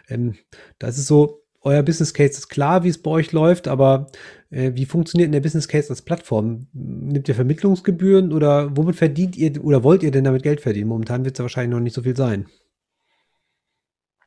Ähm, 0.10 0.36
das 0.80 0.98
ist 0.98 1.06
so, 1.06 1.45
euer 1.66 1.84
Business 1.84 2.14
Case 2.14 2.34
ist 2.34 2.48
klar, 2.48 2.84
wie 2.84 2.90
es 2.90 3.02
bei 3.02 3.12
euch 3.12 3.32
läuft, 3.32 3.68
aber 3.68 4.08
äh, 4.52 4.72
wie 4.76 4.86
funktioniert 4.86 5.28
denn 5.28 5.34
der 5.34 5.42
Business 5.42 5.68
Case 5.68 5.90
als 5.90 6.04
Plattform? 6.04 6.68
Nimmt 6.74 7.28
ihr 7.28 7.36
Vermittlungsgebühren 7.36 8.32
oder 8.32 8.78
womit 8.78 8.96
verdient 8.96 9.36
ihr 9.36 9.64
oder 9.64 9.84
wollt 9.84 10.04
ihr 10.04 10.12
denn 10.12 10.24
damit 10.24 10.44
Geld 10.44 10.62
verdienen? 10.62 10.88
Momentan 10.88 11.26
wird 11.26 11.36
es 11.36 11.40
ja 11.40 11.44
wahrscheinlich 11.44 11.74
noch 11.74 11.82
nicht 11.82 11.96
so 11.96 12.04
viel 12.04 12.16
sein. 12.16 12.46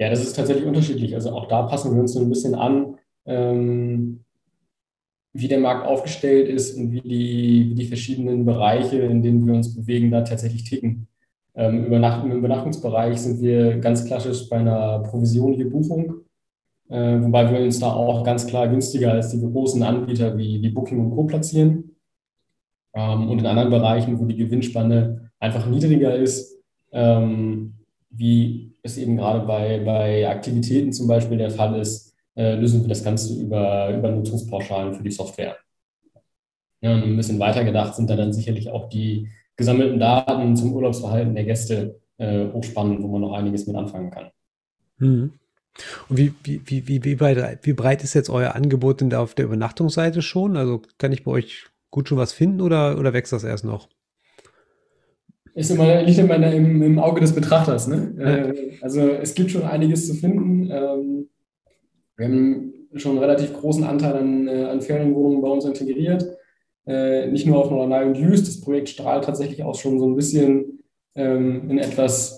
Ja, 0.01 0.11
das 0.11 0.22
ist 0.22 0.35
tatsächlich 0.35 0.66
unterschiedlich. 0.66 1.14
Also 1.14 1.31
auch 1.31 1.48
da 1.48 1.62
passen 1.62 1.94
wir 1.94 2.01
uns 2.01 2.12
so 2.12 2.20
ein 2.20 2.29
bisschen 2.29 2.55
an, 2.55 2.96
ähm, 3.24 4.24
wie 5.33 5.48
der 5.48 5.61
Markt 5.61 5.87
aufgestellt 5.87 6.48
ist 6.48 6.77
und 6.77 6.90
wie 6.92 7.01
die, 7.01 7.70
wie 7.70 7.74
die 7.74 7.87
verschiedenen 7.87 8.44
Bereiche, 8.44 8.98
in 8.98 9.22
denen 9.22 9.46
wir 9.46 9.55
uns 9.55 9.74
bewegen, 9.74 10.11
da 10.11 10.22
tatsächlich 10.22 10.64
ticken. 10.64 11.07
Ähm, 11.55 11.85
Übernacht 11.87 12.24
Im 12.24 12.33
Übernachtungsbereich 12.33 13.18
sind 13.18 13.40
wir 13.40 13.79
ganz 13.79 14.05
klassisch 14.05 14.48
bei 14.48 14.59
einer 14.59 15.01
Provision 15.01 15.55
je 15.55 15.64
Buchung. 15.64 16.22
Äh, 16.88 17.22
wobei 17.22 17.51
wir 17.53 17.61
uns 17.61 17.79
da 17.81 17.92
auch 17.92 18.24
ganz 18.24 18.46
klar 18.46 18.68
günstiger 18.68 19.12
als 19.12 19.31
die 19.31 19.40
großen 19.40 19.83
Anbieter 19.83 20.37
wie, 20.37 20.62
wie 20.62 20.70
Booking 20.70 21.01
und 21.01 21.11
Co. 21.11 21.24
platzieren. 21.24 21.96
Ähm, 22.94 23.29
und 23.29 23.38
in 23.38 23.46
anderen 23.46 23.70
Bereichen, 23.70 24.18
wo 24.18 24.24
die 24.24 24.37
Gewinnspanne 24.37 25.31
einfach 25.38 25.66
niedriger 25.66 26.14
ist, 26.14 26.59
ähm, 26.92 27.74
wie 28.11 28.72
es 28.83 28.96
eben 28.96 29.16
gerade 29.16 29.46
bei, 29.46 29.81
bei 29.85 30.29
Aktivitäten 30.29 30.92
zum 30.92 31.07
Beispiel 31.07 31.38
der 31.38 31.51
Fall 31.51 31.79
ist, 31.79 32.14
äh, 32.35 32.55
lösen 32.55 32.83
wir 32.83 32.88
das 32.88 33.05
Ganze 33.05 33.35
über, 33.40 33.94
über 33.94 34.11
Nutzungspauschalen 34.11 34.94
für 34.94 35.03
die 35.03 35.11
Software. 35.11 35.57
Ja, 36.81 36.94
ein 36.94 37.16
bisschen 37.16 37.40
weiter 37.40 37.64
gedacht 37.64 37.96
sind 37.96 38.09
da 38.09 38.16
dann 38.16 38.33
sicherlich 38.33 38.70
auch 38.70 38.88
die 38.88 39.29
gesammelten 39.57 39.98
Daten 39.98 40.57
zum 40.57 40.72
Urlaubsverhalten 40.72 41.35
der 41.35 41.44
Gäste 41.44 42.01
äh, 42.18 42.46
hochspannend, 42.53 43.03
wo 43.03 43.09
man 43.09 43.20
noch 43.20 43.33
einiges 43.33 43.66
mit 43.66 43.77
anfangen 43.77 44.11
kann. 44.11 44.31
Mhm. 44.98 45.33
Und 46.09 46.16
wie, 46.16 46.33
wie, 46.42 46.62
wie, 46.66 47.04
wie, 47.04 47.14
breit, 47.14 47.61
wie 47.62 47.72
breit 47.72 48.02
ist 48.02 48.14
jetzt 48.14 48.31
euer 48.31 48.54
Angebot 48.54 49.00
denn 49.00 49.11
da 49.11 49.20
auf 49.20 49.35
der 49.35 49.44
Übernachtungsseite 49.44 50.22
schon? 50.22 50.57
Also 50.57 50.83
kann 50.98 51.12
ich 51.12 51.24
bei 51.24 51.31
euch 51.31 51.66
gut 51.90 52.09
schon 52.09 52.18
was 52.18 52.33
finden 52.33 52.61
oder, 52.61 52.98
oder 52.98 53.12
wächst 53.12 53.33
das 53.33 53.44
erst 53.44 53.64
noch? 53.64 53.88
Ist 55.54 55.70
immer, 55.70 56.02
liegt 56.02 56.18
immer 56.18 56.37
im, 56.52 56.83
im 56.83 56.98
Auge 56.98 57.20
des 57.20 57.35
Betrachters. 57.35 57.88
Ne? 57.88 58.14
Ja. 58.16 58.24
Äh, 58.26 58.78
also 58.81 59.09
es 59.09 59.35
gibt 59.35 59.50
schon 59.50 59.62
einiges 59.62 60.07
zu 60.07 60.14
finden. 60.14 60.70
Ähm, 60.70 61.28
wir 62.16 62.26
haben 62.26 62.72
schon 62.94 63.12
einen 63.12 63.20
relativ 63.20 63.52
großen 63.54 63.85
Anteil 63.85 64.14
an, 64.14 64.48
äh, 64.48 64.64
an 64.64 64.81
Ferienwohnungen 64.81 65.40
bei 65.40 65.48
uns 65.48 65.64
integriert. 65.64 66.26
Äh, 66.87 67.26
nicht 67.28 67.46
nur 67.46 67.59
auf 67.59 67.70
Norderney 67.70 68.07
und 68.07 68.16
Jüst. 68.16 68.46
Das 68.46 68.61
Projekt 68.61 68.88
strahlt 68.88 69.24
tatsächlich 69.24 69.62
auch 69.62 69.74
schon 69.74 69.98
so 69.98 70.07
ein 70.07 70.14
bisschen 70.14 70.85
ähm, 71.14 71.68
in 71.70 71.78
etwas 71.78 72.38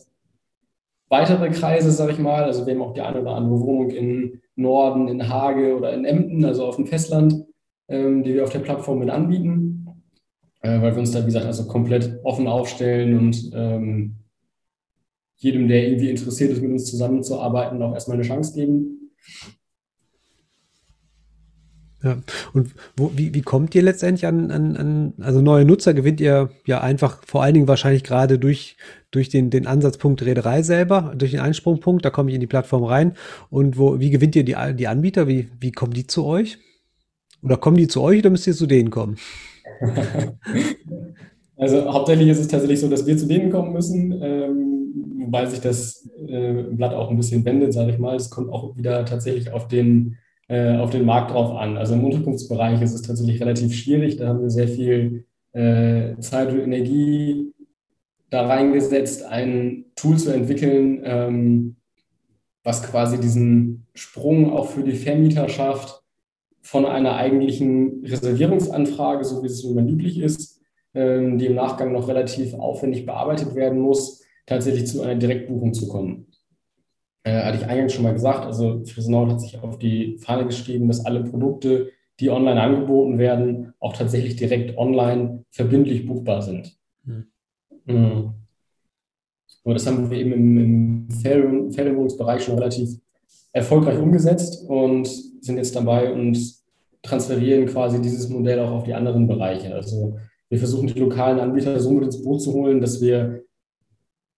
weitere 1.11 1.51
Kreise, 1.51 1.91
sage 1.91 2.13
ich 2.13 2.19
mal. 2.19 2.45
Also 2.45 2.65
wir 2.65 2.75
haben 2.75 2.83
auch 2.83 2.95
die 2.95 3.03
eine 3.03 3.21
oder 3.21 3.35
andere 3.35 3.61
Wohnung 3.61 3.91
in 3.91 4.41
Norden, 4.57 5.09
in 5.09 5.29
Hage 5.29 5.77
oder 5.77 5.93
in 5.93 6.07
Emden, 6.07 6.45
also 6.45 6.65
auf 6.65 6.77
dem 6.77 6.87
Festland, 6.87 7.45
ähm, 7.89 8.23
die 8.23 8.33
wir 8.33 8.45
auf 8.45 8.51
der 8.51 8.61
Plattform 8.61 9.01
mit 9.01 9.11
anbieten, 9.11 9.87
äh, 10.63 10.81
weil 10.81 10.93
wir 10.93 11.01
uns 11.01 11.11
da, 11.11 11.21
wie 11.21 11.27
gesagt, 11.27 11.47
also 11.47 11.67
komplett 11.67 12.21
offen 12.25 12.47
aufstellen 12.47 13.19
und 13.19 13.51
ähm, 13.53 14.17
jedem, 15.37 15.69
der 15.69 15.87
irgendwie 15.87 16.11
interessiert 16.11 16.53
ist, 16.53 16.63
mit 16.63 16.71
uns 16.71 16.85
zusammenzuarbeiten, 16.85 17.83
auch 17.83 17.95
erstmal 17.95 18.17
eine 18.17 18.27
Chance 18.27 18.55
geben. 18.55 19.13
Ja, 22.03 22.17
und 22.55 22.71
wo, 22.97 23.13
wie, 23.15 23.35
wie 23.35 23.43
kommt 23.43 23.75
ihr 23.75 23.83
letztendlich 23.83 24.27
an, 24.27 24.51
an, 24.51 24.77
an, 24.77 25.13
also 25.21 25.43
neue 25.43 25.67
Nutzer 25.67 25.93
gewinnt 25.93 26.19
ihr 26.21 26.51
ja 26.67 26.81
einfach 26.81 27.21
vor 27.27 27.43
allen 27.43 27.53
Dingen 27.53 27.69
wahrscheinlich 27.69 28.05
gerade 28.05 28.39
durch, 28.39 28.79
durch 29.11 29.29
den, 29.29 29.51
den 29.51 29.67
Ansatzpunkt 29.67 30.23
Reederei 30.23 30.63
selber, 30.63 31.13
durch 31.15 31.33
den 31.33 31.41
Einsprungpunkt, 31.41 32.03
da 32.05 32.11
komme 32.11 32.31
ich 32.31 32.35
in 32.35 32.41
die 32.41 32.47
Plattform 32.47 32.85
rein. 32.85 33.13
Und 33.51 33.77
wo, 33.77 34.01
wie 34.01 34.11
gewinnt 34.11 34.35
ihr 34.35 34.45
die, 34.45 34.57
die 34.75 34.89
Anbieter? 34.89 35.29
Wie, 35.29 35.51
wie 35.61 35.73
kommen 35.73 35.93
die 35.93 36.07
zu 36.07 36.25
euch? 36.25 36.59
Oder 37.43 37.59
kommen 37.59 37.77
die 37.77 37.89
zu 37.89 38.01
euch 38.01 38.21
oder 38.21 38.31
müsst 38.31 38.47
ihr 38.47 38.55
zu 38.55 38.67
denen 38.67 38.91
kommen? 38.91 39.17
Also 41.61 41.93
hauptsächlich 41.93 42.29
ist 42.29 42.41
es 42.41 42.49
tatsächlich 42.49 42.81
so, 42.81 42.89
dass 42.89 43.07
wir 43.07 43.19
zu 43.19 43.27
denen 43.27 43.51
kommen 43.51 43.75
müssen, 43.75 44.19
ähm, 44.23 45.21
wobei 45.27 45.45
sich 45.45 45.61
das 45.61 46.09
äh, 46.27 46.63
Blatt 46.71 46.95
auch 46.95 47.11
ein 47.11 47.19
bisschen 47.19 47.45
wendet, 47.45 47.75
sage 47.75 47.93
ich 47.93 47.99
mal. 47.99 48.17
Es 48.17 48.31
kommt 48.31 48.51
auch 48.51 48.79
wieder 48.79 49.05
tatsächlich 49.05 49.53
auf 49.53 49.69
den 49.69 50.17
äh, 50.51 50.79
auf 50.79 50.91
den 50.91 51.05
Markt 51.05 51.31
drauf 51.31 51.57
an. 51.57 51.77
Also 51.77 51.95
im 51.95 52.05
Unterkunftsbereich 52.05 52.83
ist 52.83 52.93
es 52.93 53.03
tatsächlich 53.03 53.41
relativ 53.41 53.73
schwierig. 53.73 54.17
Da 54.17 54.27
haben 54.27 54.43
wir 54.43 54.51
sehr 54.51 54.67
viel 54.67 55.25
äh, 55.53 56.19
Zeit 56.19 56.53
und 56.53 56.59
Energie 56.59 57.53
da 58.31 58.47
reingesetzt, 58.47 59.25
ein 59.25 59.85
Tool 59.95 60.19
zu 60.19 60.33
entwickeln, 60.35 61.03
ähm, 61.05 61.77
was 62.65 62.83
quasi 62.83 63.21
diesen 63.21 63.87
Sprung 63.95 64.53
auch 64.53 64.67
für 64.67 64.83
die 64.83 64.97
Vermieter 64.97 65.49
schafft 65.49 66.03
von 66.63 66.85
einer 66.85 67.15
eigentlichen 67.15 68.05
Reservierungsanfrage, 68.05 69.25
so 69.25 69.43
wie 69.45 69.47
es 69.47 69.63
immer 69.63 69.83
üblich 69.83 70.19
ist, 70.19 70.61
ähm, 70.95 71.39
die 71.39 71.47
im 71.47 71.55
Nachgang 71.55 71.93
noch 71.93 72.09
relativ 72.09 72.55
aufwendig 72.55 73.07
bearbeitet 73.07 73.55
werden 73.55 73.79
muss, 73.79 74.25
tatsächlich 74.47 74.89
zu 74.89 75.01
einer 75.03 75.15
Direktbuchung 75.15 75.75
zu 75.75 75.87
kommen 75.87 76.30
äh, 77.23 77.43
hatte 77.43 77.59
ich 77.59 77.67
eingangs 77.67 77.93
schon 77.93 78.05
mal 78.05 78.13
gesagt, 78.13 78.45
also 78.45 78.85
Friesenau 78.85 79.29
hat 79.29 79.41
sich 79.41 79.59
auf 79.63 79.79
die 79.79 80.19
Fahne 80.19 80.47
geschrieben, 80.47 80.89
dass 80.89 81.05
alle 81.05 81.25
Produkte, 81.25 81.91
die 82.19 82.31
online 82.31 82.61
angeboten 82.61 83.19
werden, 83.19 83.73
auch 83.79 83.95
tatsächlich 83.95 84.37
direkt 84.37 84.77
online 84.77 85.45
verbindlich 85.51 86.07
buchbar 86.07 86.43
sind. 86.43 86.77
Mhm. 87.05 87.27
Mhm. 87.87 88.35
Und 89.63 89.75
das 89.75 89.87
haben 89.87 90.11
wir 90.11 90.19
eben 90.19 90.33
im, 90.33 90.59
im 90.59 91.11
Ferienwohnungsbereich 91.11 92.43
schon 92.43 92.57
relativ 92.57 92.99
erfolgreich 93.53 93.99
umgesetzt 93.99 94.69
und 94.69 95.07
sind 95.07 95.57
jetzt 95.57 95.77
dabei 95.77 96.13
und 96.13 96.39
transferieren 97.03 97.67
quasi 97.67 98.01
dieses 98.01 98.29
Modell 98.29 98.61
auch 98.61 98.71
auf 98.71 98.85
die 98.85 98.95
anderen 98.95 99.27
Bereiche. 99.27 99.75
Also 99.75 100.19
wir 100.49 100.59
versuchen 100.59 100.89
die 100.89 100.99
lokalen 100.99 101.41
Anbieter 101.41 101.79
so 101.81 101.93
mit 101.93 102.05
ins 102.05 102.23
Boot 102.23 102.43
zu 102.43 102.53
holen, 102.53 102.81
dass 102.81 103.01
wir 103.01 103.43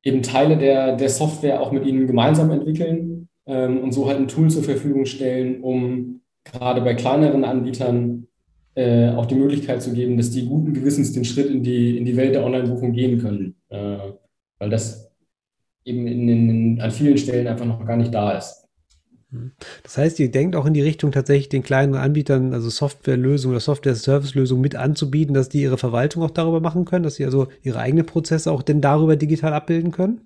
eben 0.03 0.23
Teile 0.23 0.57
der, 0.57 0.97
der 0.97 1.09
Software 1.09 1.61
auch 1.61 1.73
mit 1.73 1.87
ihnen 1.87 2.07
gemeinsam 2.07 2.51
entwickeln 2.51 3.29
ähm, 3.47 3.81
und 3.81 3.93
so 3.93 4.09
halt 4.09 4.19
ein 4.19 4.29
Tool 4.29 4.51
zur 4.51 4.63
Verfügung 4.63 5.07
stellen, 5.07 5.63
um 5.63 6.21
gerade 6.45 6.81
bei 6.81 6.95
kleineren 6.95 7.45
Anbietern 7.45 8.27
äh, 8.75 9.11
auch 9.11 9.27
die 9.27 9.35
Möglichkeit 9.35 9.83
zu 9.83 9.93
geben, 9.93 10.17
dass 10.17 10.31
die 10.31 10.47
guten 10.47 10.73
Gewissens 10.73 11.13
den 11.13 11.25
Schritt 11.25 11.51
in 11.51 11.63
die, 11.63 11.99
in 11.99 12.05
die 12.05 12.17
Welt 12.17 12.35
der 12.35 12.45
Online-Buchung 12.45 12.93
gehen 12.93 13.19
können. 13.19 13.55
Äh, 13.69 13.99
weil 14.59 14.71
das 14.71 15.13
eben 15.85 16.07
in, 16.07 16.29
in, 16.29 16.81
an 16.81 16.91
vielen 16.91 17.19
Stellen 17.19 17.47
einfach 17.47 17.67
noch 17.67 17.85
gar 17.85 17.97
nicht 17.97 18.15
da 18.15 18.33
ist. 18.33 18.62
Das 19.83 19.97
heißt, 19.97 20.21
ihr 20.21 20.31
denkt 20.31 20.57
auch 20.57 20.67
in 20.67 20.75
die 20.75 20.83
Richtung 20.83 21.11
tatsächlich 21.13 21.49
den 21.49 21.63
kleinen 21.63 21.95
Anbietern, 21.95 22.53
also 22.53 22.69
Softwarelösungen 22.69 23.55
oder 23.55 23.61
Software-Service-Lösungen 23.61 24.61
mit 24.61 24.77
anzubieten, 24.77 25.35
dass 25.35 25.49
die 25.49 25.63
ihre 25.63 25.79
Verwaltung 25.79 26.23
auch 26.23 26.31
darüber 26.31 26.61
machen 26.61 26.85
können, 26.85 27.03
dass 27.03 27.15
sie 27.15 27.25
also 27.25 27.49
ihre 27.63 27.79
eigenen 27.79 28.07
Prozesse 28.07 28.53
auch 28.53 28.63
denn 28.63 28.81
darüber 28.81 29.17
digital 29.17 29.55
abbilden 29.55 29.91
können? 29.91 30.23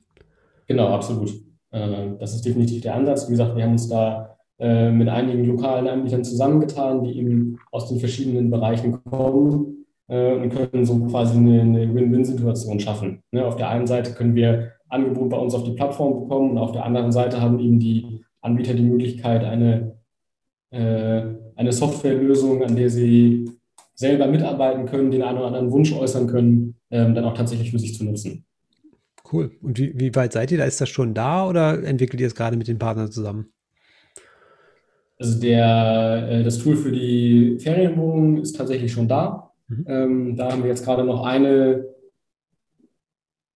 Genau, 0.67 0.89
absolut. 0.89 1.31
Äh, 1.71 2.17
das 2.19 2.35
ist 2.35 2.45
definitiv 2.45 2.83
der 2.83 2.95
Ansatz. 2.95 3.29
Wie 3.29 3.33
gesagt, 3.33 3.57
wir 3.57 3.65
haben 3.65 3.73
uns 3.73 3.89
da 3.89 4.37
äh, 4.59 4.91
mit 4.91 5.09
einigen 5.09 5.45
lokalen 5.45 5.87
Anbietern 5.87 6.25
zusammengetan, 6.25 7.05
die 7.05 7.19
eben 7.19 7.59
aus 7.71 7.89
den 7.89 8.01
verschiedenen 8.01 8.51
Bereichen 8.51 9.05
kommen 9.05 9.87
äh, 10.09 10.35
und 10.35 10.49
können 10.49 10.85
so 10.85 10.99
quasi 11.07 11.37
eine 11.37 11.95
Win-Win-Situation 11.95 12.81
schaffen. 12.81 13.23
Ne, 13.31 13.45
auf 13.45 13.57
der 13.57 13.69
einen 13.69 13.87
Seite 13.87 14.13
können 14.13 14.35
wir 14.35 14.73
Angebote 14.89 15.29
bei 15.29 15.37
uns 15.37 15.55
auf 15.55 15.65
die 15.65 15.73
Plattform 15.73 16.21
bekommen 16.21 16.53
und 16.53 16.59
auf 16.59 16.73
der 16.73 16.85
anderen 16.85 17.13
Seite 17.13 17.41
haben 17.41 17.59
eben 17.61 17.79
die 17.79 18.25
Anbieter 18.47 18.75
die 18.75 18.83
Möglichkeit, 18.83 19.45
eine, 19.45 19.99
äh, 20.71 21.23
eine 21.57 21.73
Softwarelösung, 21.73 22.63
an 22.63 22.77
der 22.77 22.89
sie 22.89 23.51
selber 23.95 24.27
mitarbeiten 24.27 24.87
können, 24.87 25.11
den 25.11 25.23
einen 25.23 25.39
oder 25.39 25.49
anderen 25.49 25.71
Wunsch 25.71 25.93
äußern 25.93 26.27
können, 26.27 26.77
ähm, 26.91 27.15
dann 27.15 27.25
auch 27.25 27.35
tatsächlich 27.35 27.71
für 27.71 27.79
sich 27.79 27.95
zu 27.97 28.05
nutzen. 28.05 28.45
Cool. 29.31 29.51
Und 29.61 29.79
wie, 29.79 29.99
wie 29.99 30.15
weit 30.15 30.33
seid 30.33 30.53
ihr 30.53 30.59
da? 30.59 30.65
Ist 30.65 30.81
das 30.81 30.89
schon 30.89 31.15
da 31.15 31.49
oder 31.49 31.83
entwickelt 31.83 32.21
ihr 32.21 32.27
es 32.27 32.35
gerade 32.35 32.57
mit 32.57 32.69
den 32.69 32.79
Partnern 32.79 33.11
zusammen? 33.11 33.53
Also 35.19 35.41
der, 35.41 36.29
äh, 36.31 36.43
das 36.45 36.59
Tool 36.59 36.77
für 36.77 36.93
die 36.93 37.59
Ferienwohnung 37.59 38.39
ist 38.39 38.57
tatsächlich 38.57 38.93
schon 38.93 39.09
da. 39.09 39.51
Mhm. 39.69 39.85
Ähm, 39.89 40.37
da 40.37 40.53
haben 40.53 40.63
wir 40.63 40.71
jetzt 40.71 40.85
gerade 40.85 41.05
noch 41.05 41.25
eine, 41.25 41.87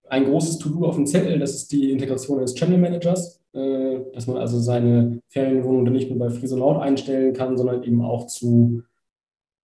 ein 0.08 0.24
großes 0.24 0.58
To-Do 0.58 0.86
auf 0.86 0.96
dem 0.96 1.06
Zettel, 1.06 1.38
das 1.38 1.54
ist 1.54 1.72
die 1.72 1.92
Integration 1.92 2.40
des 2.40 2.54
Channel 2.54 2.78
Managers. 2.78 3.39
Äh, 3.52 4.12
dass 4.14 4.28
man 4.28 4.36
also 4.36 4.60
seine 4.60 5.20
Ferienwohnung 5.28 5.84
dann 5.84 5.94
nicht 5.94 6.08
nur 6.08 6.18
bei 6.20 6.30
Friesonaut 6.30 6.80
einstellen 6.80 7.32
kann, 7.32 7.56
sondern 7.56 7.82
eben 7.82 8.00
auch 8.02 8.26
zu 8.26 8.82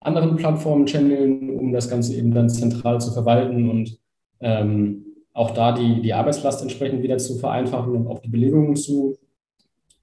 anderen 0.00 0.36
Plattformen 0.36 0.86
channeln, 0.86 1.50
um 1.56 1.72
das 1.72 1.88
Ganze 1.88 2.14
eben 2.16 2.32
dann 2.32 2.50
zentral 2.50 3.00
zu 3.00 3.12
verwalten 3.12 3.70
und 3.70 3.98
ähm, 4.40 5.04
auch 5.32 5.50
da 5.50 5.72
die, 5.72 6.00
die 6.02 6.14
Arbeitslast 6.14 6.62
entsprechend 6.62 7.02
wieder 7.02 7.18
zu 7.18 7.36
vereinfachen 7.36 7.94
und 7.94 8.06
auch 8.08 8.18
die 8.18 8.28
Belegungen 8.28 8.74
zu 8.74 9.16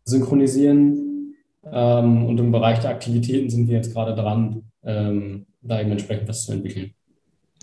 synchronisieren. 0.06 1.36
Ähm, 1.66 2.26
und 2.26 2.40
im 2.40 2.52
Bereich 2.52 2.80
der 2.80 2.92
Aktivitäten 2.92 3.50
sind 3.50 3.68
wir 3.68 3.76
jetzt 3.78 3.94
gerade 3.94 4.16
dran, 4.16 4.64
ähm, 4.84 5.46
da 5.62 5.82
eben 5.82 5.92
entsprechend 5.92 6.28
was 6.30 6.46
zu 6.46 6.54
entwickeln. 6.54 6.94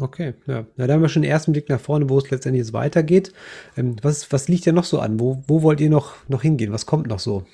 Okay, 0.00 0.34
ja. 0.46 0.66
ja. 0.76 0.86
Da 0.86 0.94
haben 0.94 1.02
wir 1.02 1.08
schon 1.08 1.22
den 1.22 1.30
ersten 1.30 1.52
Blick 1.52 1.68
nach 1.68 1.80
vorne, 1.80 2.08
wo 2.08 2.18
es 2.18 2.30
letztendlich 2.30 2.60
jetzt 2.64 2.72
weitergeht. 2.72 3.32
Ähm, 3.76 3.96
was, 4.02 4.32
was 4.32 4.48
liegt 4.48 4.66
ja 4.66 4.72
noch 4.72 4.84
so 4.84 4.98
an? 4.98 5.20
Wo, 5.20 5.42
wo 5.46 5.62
wollt 5.62 5.80
ihr 5.80 5.90
noch, 5.90 6.14
noch 6.28 6.42
hingehen? 6.42 6.72
Was 6.72 6.86
kommt 6.86 7.08
noch 7.08 7.18
so? 7.18 7.44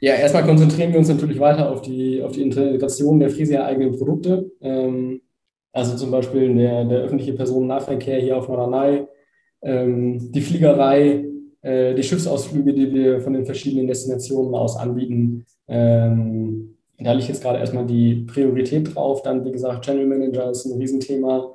Ja, 0.00 0.14
erstmal 0.14 0.44
konzentrieren 0.44 0.92
wir 0.92 0.98
uns 0.98 1.08
natürlich 1.08 1.40
weiter 1.40 1.70
auf 1.70 1.80
die, 1.80 2.22
auf 2.22 2.32
die 2.32 2.42
Integration 2.42 3.20
der 3.20 3.30
Frisia 3.30 3.64
eigenen 3.64 3.96
Produkte. 3.96 4.50
Ähm, 4.60 5.22
also 5.72 5.96
zum 5.96 6.10
Beispiel 6.10 6.54
der, 6.54 6.84
der 6.84 6.98
öffentliche 7.00 7.32
Personennahverkehr 7.32 8.20
hier 8.20 8.36
auf 8.36 8.48
Norderney, 8.48 9.06
ähm, 9.62 10.30
die 10.32 10.40
Fliegerei, 10.40 11.24
äh, 11.62 11.94
die 11.94 12.02
Schiffsausflüge, 12.02 12.74
die 12.74 12.92
wir 12.92 13.20
von 13.20 13.32
den 13.32 13.46
verschiedenen 13.46 13.86
Destinationen 13.86 14.54
aus 14.54 14.76
anbieten. 14.76 15.46
Ähm, 15.66 16.73
da 16.98 17.12
liegt 17.12 17.28
jetzt 17.28 17.42
gerade 17.42 17.58
erstmal 17.58 17.86
die 17.86 18.24
Priorität 18.26 18.94
drauf. 18.94 19.22
Dann, 19.22 19.44
wie 19.44 19.52
gesagt, 19.52 19.84
Channel 19.84 20.06
Manager 20.06 20.50
ist 20.50 20.64
ein 20.64 20.78
Riesenthema 20.78 21.52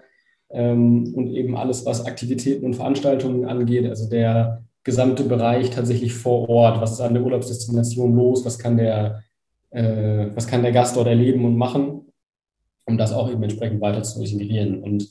ähm, 0.49 1.13
und 1.15 1.27
eben 1.27 1.55
alles, 1.55 1.85
was 1.85 2.05
Aktivitäten 2.05 2.65
und 2.65 2.75
Veranstaltungen 2.75 3.45
angeht. 3.45 3.87
Also 3.87 4.09
der 4.09 4.63
gesamte 4.83 5.23
Bereich 5.23 5.69
tatsächlich 5.69 6.13
vor 6.13 6.49
Ort. 6.49 6.81
Was 6.81 6.91
ist 6.91 7.01
an 7.01 7.13
der 7.13 7.23
Urlaubsdestination 7.23 8.15
los? 8.15 8.45
Was 8.45 8.59
kann 8.59 8.77
der, 8.77 9.23
äh, 9.71 10.27
was 10.33 10.47
kann 10.47 10.63
der 10.63 10.71
Gast 10.71 10.95
dort 10.95 11.07
erleben 11.07 11.45
und 11.45 11.55
machen, 11.55 12.09
um 12.89 12.97
das 12.97 13.13
auch 13.13 13.31
eben 13.31 13.43
entsprechend 13.43 13.81
weiter 13.81 14.03
zu 14.03 14.21
integrieren. 14.21 14.81
Und 14.81 15.09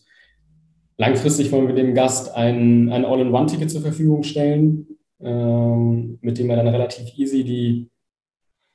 langfristig 0.97 1.51
wollen 1.53 1.69
wir 1.69 1.75
dem 1.75 1.95
Gast 1.95 2.35
ein, 2.35 2.91
ein 2.93 3.05
All-in-One-Ticket 3.05 3.71
zur 3.71 3.81
Verfügung 3.81 4.25
stellen, 4.25 4.87
ähm, 5.21 6.19
mit 6.21 6.39
dem 6.39 6.51
er 6.51 6.57
dann 6.57 6.69
relativ 6.69 7.17
easy 7.17 7.45
die 7.45 7.89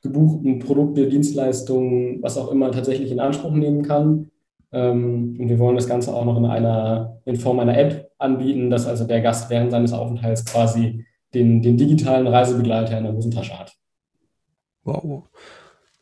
gebuchten 0.03 0.59
Produkte, 0.59 1.07
Dienstleistungen, 1.07 2.21
was 2.21 2.37
auch 2.37 2.51
immer 2.51 2.71
tatsächlich 2.71 3.09
in 3.09 3.19
Anspruch 3.19 3.53
nehmen 3.53 3.83
kann. 3.83 4.29
Ähm, 4.71 5.37
und 5.39 5.49
wir 5.49 5.59
wollen 5.59 5.77
das 5.77 5.87
Ganze 5.87 6.13
auch 6.13 6.25
noch 6.25 6.37
in 6.37 6.45
einer, 6.45 7.21
in 7.25 7.37
Form 7.37 7.59
einer 7.59 7.77
App 7.77 8.11
anbieten, 8.17 8.69
dass 8.69 8.85
also 8.85 9.05
der 9.05 9.21
Gast 9.21 9.49
während 9.49 9.71
seines 9.71 9.93
Aufenthalts 9.93 10.45
quasi 10.45 11.05
den, 11.33 11.61
den 11.61 11.77
digitalen 11.77 12.27
Reisebegleiter 12.27 12.97
in 12.97 13.05
der 13.05 13.13
Hosentasche 13.13 13.57
hat. 13.57 13.73
Wow. 14.83 15.23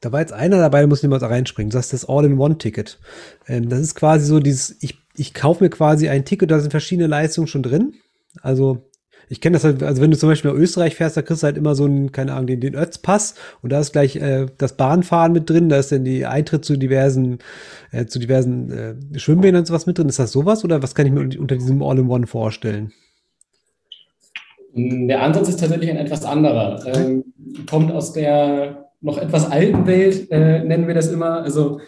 Da 0.02 0.12
war 0.12 0.20
jetzt 0.20 0.34
einer 0.34 0.58
dabei, 0.58 0.82
da 0.82 0.88
muss 0.88 1.04
niemand 1.04 1.22
reinspringen. 1.22 1.70
Das 1.70 1.86
ist 1.86 1.94
das 1.94 2.10
All-in-One-Ticket. 2.10 3.00
Ähm, 3.48 3.70
das 3.70 3.80
ist 3.80 3.96
quasi 3.96 4.26
so 4.26 4.40
dieses, 4.40 4.82
ich, 4.82 4.98
ich 5.16 5.36
kaufe 5.36 5.64
mir 5.64 5.70
quasi 5.70 6.10
ein 6.10 6.26
Ticket, 6.26 6.50
da 6.50 6.60
sind 6.60 6.72
verschiedene 6.72 7.08
Leistungen 7.08 7.48
schon 7.48 7.62
drin. 7.62 7.94
Also 8.42 8.90
ich 9.30 9.42
kenne 9.42 9.56
das 9.56 9.64
halt, 9.64 9.84
also 9.84 10.02
wenn 10.02 10.12
du 10.12 10.18
zum 10.18 10.30
Beispiel 10.30 10.52
nach 10.52 10.58
Österreich 10.58 10.96
fährst, 10.96 11.18
da 11.18 11.22
kriegst 11.22 11.44
du 11.44 11.46
halt 11.46 11.58
immer 11.58 11.76
so 11.76 11.86
einen, 11.86 12.12
keine 12.12 12.34
Ahnung, 12.34 12.48
den, 12.48 12.62
den 12.62 12.76
Ötzpass 12.76 13.36
und 13.62 13.72
da 13.72 13.80
ist 13.80 13.94
gleich 13.94 14.16
äh, 14.16 14.48
das 14.58 14.78
Bahnfahren 14.78 15.32
mit 15.34 15.50
drin, 15.50 15.70
da 15.70 15.78
ist 15.78 15.92
dann 15.92 16.04
die 16.04 16.26
Eintritt 16.26 16.66
zu 16.66 16.78
diversen, 16.78 17.40
äh, 17.92 18.06
zu 18.06 18.20
diversen 18.20 18.72
äh, 18.72 19.20
Schwimmbädern 19.20 19.62
und 19.62 19.66
sowas 19.68 19.86
mit 19.86 19.98
drin. 19.98 20.10
Ist 20.10 20.20
das 20.20 20.32
sowas 20.32 20.64
oder 20.64 20.84
was 20.84 20.96
kann 20.96 21.06
ich 21.06 21.12
mir 21.12 21.22
unter 21.40 21.56
diesem 21.56 21.82
All-in-One 21.82 22.28
vorstellen? 22.28 22.92
Der 24.74 25.22
Ansatz 25.22 25.50
ist 25.50 25.60
tatsächlich 25.60 25.90
ein 25.90 25.98
etwas 25.98 26.24
anderer. 26.24 26.82
Ähm, 26.86 27.26
kommt 27.70 27.92
aus 27.92 28.14
der 28.14 28.90
noch 29.02 29.18
etwas 29.18 29.50
alten 29.50 29.86
Welt, 29.88 30.32
äh, 30.32 30.64
nennen 30.64 30.88
wir 30.88 30.94
das 30.94 31.12
immer. 31.12 31.42
Also 31.42 31.80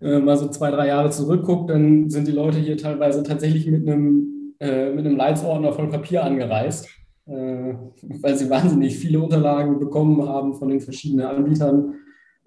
äh, 0.00 0.18
mal 0.18 0.36
so 0.36 0.48
zwei, 0.48 0.70
drei 0.70 0.86
Jahre 0.86 1.10
zurückguckt, 1.10 1.70
dann 1.70 2.08
sind 2.08 2.26
die 2.26 2.32
Leute 2.32 2.58
hier 2.58 2.78
teilweise 2.78 3.22
tatsächlich 3.22 3.66
mit 3.66 3.86
einem 3.86 4.39
äh, 4.60 4.92
mit 4.92 5.06
einem 5.06 5.16
Leitsordner 5.16 5.72
voll 5.72 5.88
Papier 5.88 6.22
angereist, 6.22 6.88
äh, 7.26 7.74
weil 8.20 8.36
sie 8.36 8.50
wahnsinnig 8.50 8.96
viele 8.96 9.20
Unterlagen 9.20 9.78
bekommen 9.78 10.28
haben 10.28 10.54
von 10.54 10.68
den 10.68 10.80
verschiedenen 10.80 11.26
Anbietern, 11.26 11.94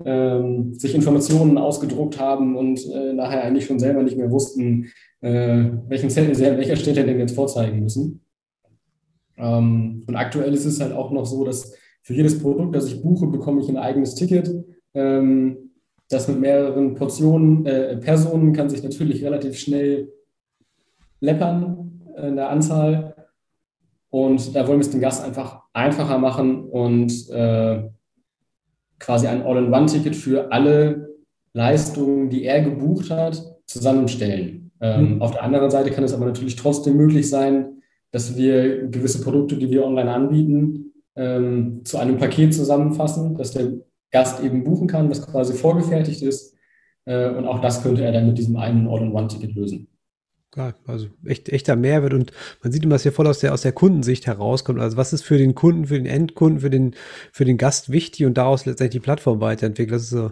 ähm, 0.05 0.73
sich 0.73 0.95
Informationen 0.95 1.57
ausgedruckt 1.57 2.19
haben 2.19 2.55
und 2.55 2.85
äh, 2.93 3.13
nachher 3.13 3.43
eigentlich 3.43 3.65
schon 3.65 3.79
selber 3.79 4.03
nicht 4.03 4.17
mehr 4.17 4.31
wussten, 4.31 4.91
äh, 5.21 5.65
welchen 5.87 6.09
Zettel 6.09 6.37
welcher 6.57 6.75
Stelle 6.75 7.03
denn 7.03 7.19
jetzt 7.19 7.35
vorzeigen 7.35 7.81
müssen. 7.81 8.21
Ähm, 9.37 10.03
und 10.07 10.15
aktuell 10.15 10.53
ist 10.53 10.65
es 10.65 10.79
halt 10.79 10.93
auch 10.93 11.11
noch 11.11 11.25
so, 11.25 11.43
dass 11.43 11.73
für 12.01 12.13
jedes 12.13 12.39
Produkt, 12.39 12.75
das 12.75 12.87
ich 12.87 13.01
buche, 13.01 13.27
bekomme 13.27 13.61
ich 13.61 13.69
ein 13.69 13.77
eigenes 13.77 14.15
Ticket. 14.15 14.51
Ähm, 14.93 15.71
das 16.09 16.27
mit 16.27 16.39
mehreren 16.39 16.93
Portionen, 16.95 17.65
äh, 17.65 17.97
Personen 17.97 18.53
kann 18.53 18.69
sich 18.69 18.83
natürlich 18.83 19.23
relativ 19.23 19.57
schnell 19.57 20.11
läppern 21.21 21.82
in 22.17 22.35
der 22.35 22.49
Anzahl. 22.49 23.15
Und 24.09 24.55
da 24.55 24.67
wollen 24.67 24.79
wir 24.79 24.85
es 24.85 24.91
dem 24.91 25.01
Gast 25.01 25.23
einfach 25.23 25.63
einfacher 25.73 26.17
machen 26.19 26.65
und 26.65 27.29
äh, 27.31 27.83
quasi 28.99 29.27
ein 29.27 29.43
All-in-One-Ticket 29.43 30.15
für 30.15 30.51
alle 30.51 31.09
Leistungen, 31.53 32.29
die 32.29 32.45
er 32.45 32.61
gebucht 32.61 33.09
hat, 33.09 33.41
zusammenstellen. 33.65 34.71
Ähm, 34.79 35.15
mhm. 35.15 35.21
Auf 35.21 35.31
der 35.31 35.43
anderen 35.43 35.71
Seite 35.71 35.91
kann 35.91 36.03
es 36.03 36.13
aber 36.13 36.25
natürlich 36.25 36.55
trotzdem 36.55 36.97
möglich 36.97 37.29
sein, 37.29 37.81
dass 38.11 38.37
wir 38.37 38.87
gewisse 38.87 39.21
Produkte, 39.21 39.57
die 39.57 39.69
wir 39.69 39.85
online 39.85 40.11
anbieten, 40.11 40.93
ähm, 41.15 41.81
zu 41.83 41.97
einem 41.97 42.17
Paket 42.17 42.53
zusammenfassen, 42.53 43.35
dass 43.35 43.51
der 43.51 43.73
Gast 44.11 44.43
eben 44.43 44.63
buchen 44.63 44.87
kann, 44.87 45.09
was 45.09 45.25
quasi 45.25 45.53
vorgefertigt 45.53 46.21
ist. 46.21 46.55
Äh, 47.05 47.29
und 47.29 47.47
auch 47.47 47.59
das 47.59 47.81
könnte 47.81 48.03
er 48.03 48.11
dann 48.11 48.27
mit 48.27 48.37
diesem 48.37 48.57
einen 48.57 48.87
All-in-One-Ticket 48.87 49.55
lösen. 49.55 49.87
Ja, 50.55 50.73
also 50.85 51.07
echt, 51.25 51.49
echter 51.49 51.75
Mehrwert 51.75 52.13
und 52.13 52.31
man 52.61 52.71
sieht 52.71 52.83
immer, 52.83 52.95
dass 52.95 53.03
hier 53.03 53.11
voll 53.11 53.27
aus 53.27 53.39
der, 53.39 53.53
aus 53.53 53.63
der 53.63 53.71
Kundensicht 53.71 54.27
herauskommt. 54.27 54.79
Also 54.79 54.97
was 54.97 55.11
ist 55.11 55.23
für 55.23 55.37
den 55.37 55.55
Kunden, 55.55 55.87
für 55.87 55.95
den 55.95 56.05
Endkunden, 56.05 56.59
für 56.59 56.69
den, 56.69 56.95
für 57.31 57.43
den 57.43 57.57
Gast 57.57 57.91
wichtig 57.91 58.25
und 58.27 58.37
daraus 58.37 58.65
letztendlich 58.65 59.01
die 59.01 59.05
Plattform 59.05 59.41
weiterentwickelt. 59.41 59.95
Das 59.95 60.03
ist 60.03 60.11
so 60.11 60.31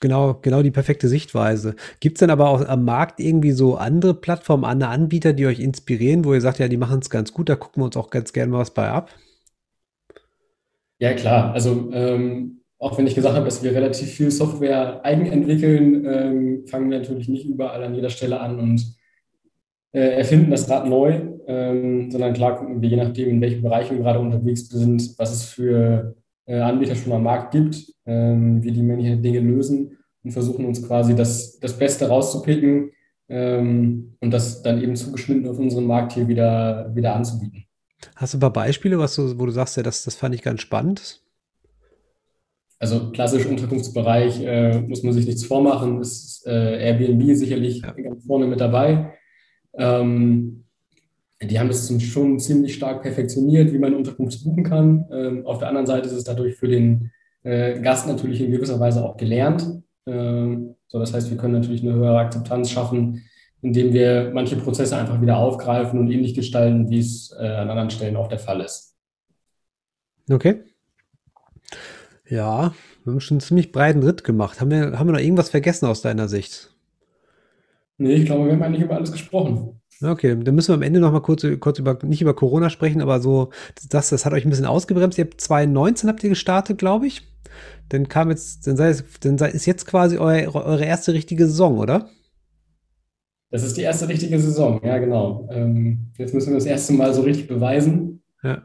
genau, 0.00 0.38
genau 0.40 0.62
die 0.62 0.70
perfekte 0.70 1.08
Sichtweise. 1.08 1.76
Gibt 2.00 2.16
es 2.16 2.20
denn 2.20 2.30
aber 2.30 2.48
auch 2.48 2.66
am 2.66 2.84
Markt 2.84 3.20
irgendwie 3.20 3.52
so 3.52 3.76
andere 3.76 4.14
Plattformen, 4.14 4.64
andere 4.64 4.90
Anbieter, 4.90 5.34
die 5.34 5.46
euch 5.46 5.60
inspirieren, 5.60 6.24
wo 6.24 6.32
ihr 6.32 6.40
sagt, 6.40 6.58
ja, 6.58 6.68
die 6.68 6.78
machen 6.78 7.00
es 7.00 7.10
ganz 7.10 7.34
gut, 7.34 7.50
da 7.50 7.56
gucken 7.56 7.82
wir 7.82 7.86
uns 7.86 7.96
auch 7.98 8.08
ganz 8.08 8.32
gerne 8.32 8.52
mal 8.52 8.60
was 8.60 8.72
bei 8.72 8.88
ab? 8.88 9.10
Ja, 10.98 11.12
klar. 11.12 11.52
Also 11.52 11.90
ähm, 11.92 12.62
auch 12.78 12.96
wenn 12.96 13.06
ich 13.06 13.14
gesagt 13.14 13.34
habe, 13.34 13.44
dass 13.44 13.62
wir 13.62 13.72
relativ 13.72 14.08
viel 14.08 14.30
Software 14.30 15.04
eigen 15.04 15.26
entwickeln, 15.26 16.06
ähm, 16.06 16.66
fangen 16.66 16.90
wir 16.90 16.98
natürlich 16.98 17.28
nicht 17.28 17.46
überall 17.46 17.82
an 17.82 17.94
jeder 17.94 18.10
Stelle 18.10 18.40
an 18.40 18.58
und 18.58 18.94
erfinden 19.98 20.50
das 20.50 20.68
Rad 20.68 20.86
neu, 20.86 21.20
ähm, 21.46 22.10
sondern 22.10 22.32
klar 22.32 22.56
gucken 22.56 22.82
wir, 22.82 22.88
je 22.88 22.96
nachdem, 22.96 23.28
in 23.28 23.40
welchem 23.40 23.62
Bereich 23.62 23.90
wir 23.90 23.98
gerade 23.98 24.18
unterwegs 24.18 24.68
sind, 24.68 25.16
was 25.18 25.32
es 25.32 25.44
für 25.44 26.16
äh, 26.46 26.58
Anbieter 26.58 26.94
schon 26.94 27.12
am 27.12 27.22
Markt 27.22 27.52
gibt, 27.52 27.92
ähm, 28.06 28.62
wie 28.62 28.72
die 28.72 28.82
manche 28.82 29.16
Dinge 29.16 29.40
lösen 29.40 29.98
und 30.22 30.32
versuchen 30.32 30.64
uns 30.64 30.86
quasi 30.86 31.14
das, 31.14 31.58
das 31.60 31.78
Beste 31.78 32.08
rauszupicken 32.08 32.90
ähm, 33.28 34.16
und 34.20 34.30
das 34.30 34.62
dann 34.62 34.82
eben 34.82 34.96
zugeschnitten 34.96 35.48
auf 35.48 35.58
unseren 35.58 35.86
Markt 35.86 36.12
hier 36.12 36.28
wieder, 36.28 36.90
wieder 36.94 37.14
anzubieten. 37.14 37.64
Hast 38.16 38.34
du 38.34 38.38
ein 38.38 38.40
paar 38.40 38.52
Beispiele, 38.52 38.98
was 38.98 39.14
du, 39.14 39.38
wo 39.38 39.46
du 39.46 39.52
sagst, 39.52 39.76
ja, 39.76 39.82
das, 39.82 40.04
das 40.04 40.14
fand 40.14 40.34
ich 40.34 40.42
ganz 40.42 40.60
spannend? 40.60 41.22
Also 42.78 43.12
klassisch 43.12 43.46
Unterkunftsbereich 43.46 44.42
äh, 44.42 44.80
muss 44.80 45.02
man 45.02 45.14
sich 45.14 45.26
nichts 45.26 45.44
vormachen, 45.44 46.00
ist 46.00 46.46
äh, 46.46 46.84
Airbnb 46.84 47.34
sicherlich 47.34 47.80
ja. 47.80 47.92
ganz 47.92 48.26
vorne 48.26 48.46
mit 48.46 48.60
dabei. 48.60 49.14
Ähm, 49.76 50.64
die 51.42 51.58
haben 51.58 51.68
das 51.68 51.92
schon 52.02 52.38
ziemlich 52.38 52.74
stark 52.74 53.02
perfektioniert, 53.02 53.72
wie 53.72 53.78
man 53.78 53.94
Unterkunft 53.94 54.44
buchen 54.44 54.64
kann. 54.64 55.06
Ähm, 55.10 55.46
auf 55.46 55.58
der 55.58 55.68
anderen 55.68 55.86
Seite 55.86 56.08
ist 56.08 56.14
es 56.14 56.24
dadurch 56.24 56.56
für 56.56 56.68
den 56.68 57.10
äh, 57.42 57.80
Gast 57.80 58.06
natürlich 58.06 58.40
in 58.40 58.52
gewisser 58.52 58.80
Weise 58.80 59.04
auch 59.04 59.16
gelernt. 59.16 59.82
Ähm, 60.06 60.76
so, 60.86 60.98
das 60.98 61.12
heißt, 61.12 61.30
wir 61.30 61.36
können 61.36 61.54
natürlich 61.54 61.82
eine 61.82 61.94
höhere 61.94 62.18
Akzeptanz 62.18 62.70
schaffen, 62.70 63.22
indem 63.62 63.92
wir 63.92 64.30
manche 64.32 64.56
Prozesse 64.56 64.96
einfach 64.96 65.20
wieder 65.20 65.38
aufgreifen 65.38 65.98
und 65.98 66.10
ähnlich 66.10 66.34
gestalten, 66.34 66.88
wie 66.90 66.98
es 66.98 67.34
äh, 67.38 67.46
an 67.46 67.70
anderen 67.70 67.90
Stellen 67.90 68.16
auch 68.16 68.28
der 68.28 68.38
Fall 68.38 68.60
ist. 68.60 68.96
Okay. 70.30 70.62
Ja, 72.28 72.74
wir 73.04 73.12
haben 73.12 73.20
schon 73.20 73.36
einen 73.36 73.42
ziemlich 73.42 73.72
breiten 73.72 74.02
Ritt 74.02 74.24
gemacht. 74.24 74.60
Haben 74.60 74.70
wir, 74.70 74.98
haben 74.98 75.08
wir 75.08 75.12
noch 75.12 75.20
irgendwas 75.20 75.50
vergessen 75.50 75.86
aus 75.86 76.00
deiner 76.00 76.28
Sicht? 76.28 76.73
Nee, 77.98 78.14
ich 78.14 78.26
glaube, 78.26 78.46
wir 78.46 78.52
haben 78.52 78.62
eigentlich 78.62 78.82
über 78.82 78.96
alles 78.96 79.12
gesprochen. 79.12 79.80
Okay, 80.02 80.36
dann 80.36 80.54
müssen 80.54 80.68
wir 80.68 80.74
am 80.74 80.82
Ende 80.82 81.00
noch 81.00 81.12
mal 81.12 81.20
kurz, 81.20 81.46
kurz 81.60 81.78
über, 81.78 81.98
nicht 82.02 82.20
über 82.20 82.34
Corona 82.34 82.68
sprechen, 82.68 83.00
aber 83.00 83.20
so, 83.20 83.50
das, 83.90 84.10
das 84.10 84.26
hat 84.26 84.32
euch 84.32 84.44
ein 84.44 84.50
bisschen 84.50 84.66
ausgebremst. 84.66 85.18
Ihr 85.18 85.24
habt 85.24 85.40
2019 85.40 86.08
habt 86.08 86.22
ihr 86.24 86.30
gestartet, 86.30 86.78
glaube 86.78 87.06
ich. 87.06 87.22
Dann 87.88 88.08
kam 88.08 88.30
jetzt, 88.30 88.66
dann, 88.66 88.76
sei 88.76 88.88
es, 88.88 89.04
dann 89.20 89.38
sei, 89.38 89.50
ist 89.50 89.66
jetzt 89.66 89.86
quasi 89.86 90.16
eu, 90.18 90.24
eure 90.24 90.84
erste 90.84 91.12
richtige 91.12 91.46
Saison, 91.46 91.78
oder? 91.78 92.08
Das 93.50 93.62
ist 93.62 93.76
die 93.76 93.82
erste 93.82 94.08
richtige 94.08 94.38
Saison, 94.40 94.80
ja, 94.84 94.98
genau. 94.98 95.48
Ähm, 95.52 96.10
jetzt 96.18 96.34
müssen 96.34 96.50
wir 96.50 96.56
das 96.56 96.66
erste 96.66 96.92
Mal 96.92 97.14
so 97.14 97.22
richtig 97.22 97.46
beweisen. 97.46 98.22
Ja. 98.42 98.62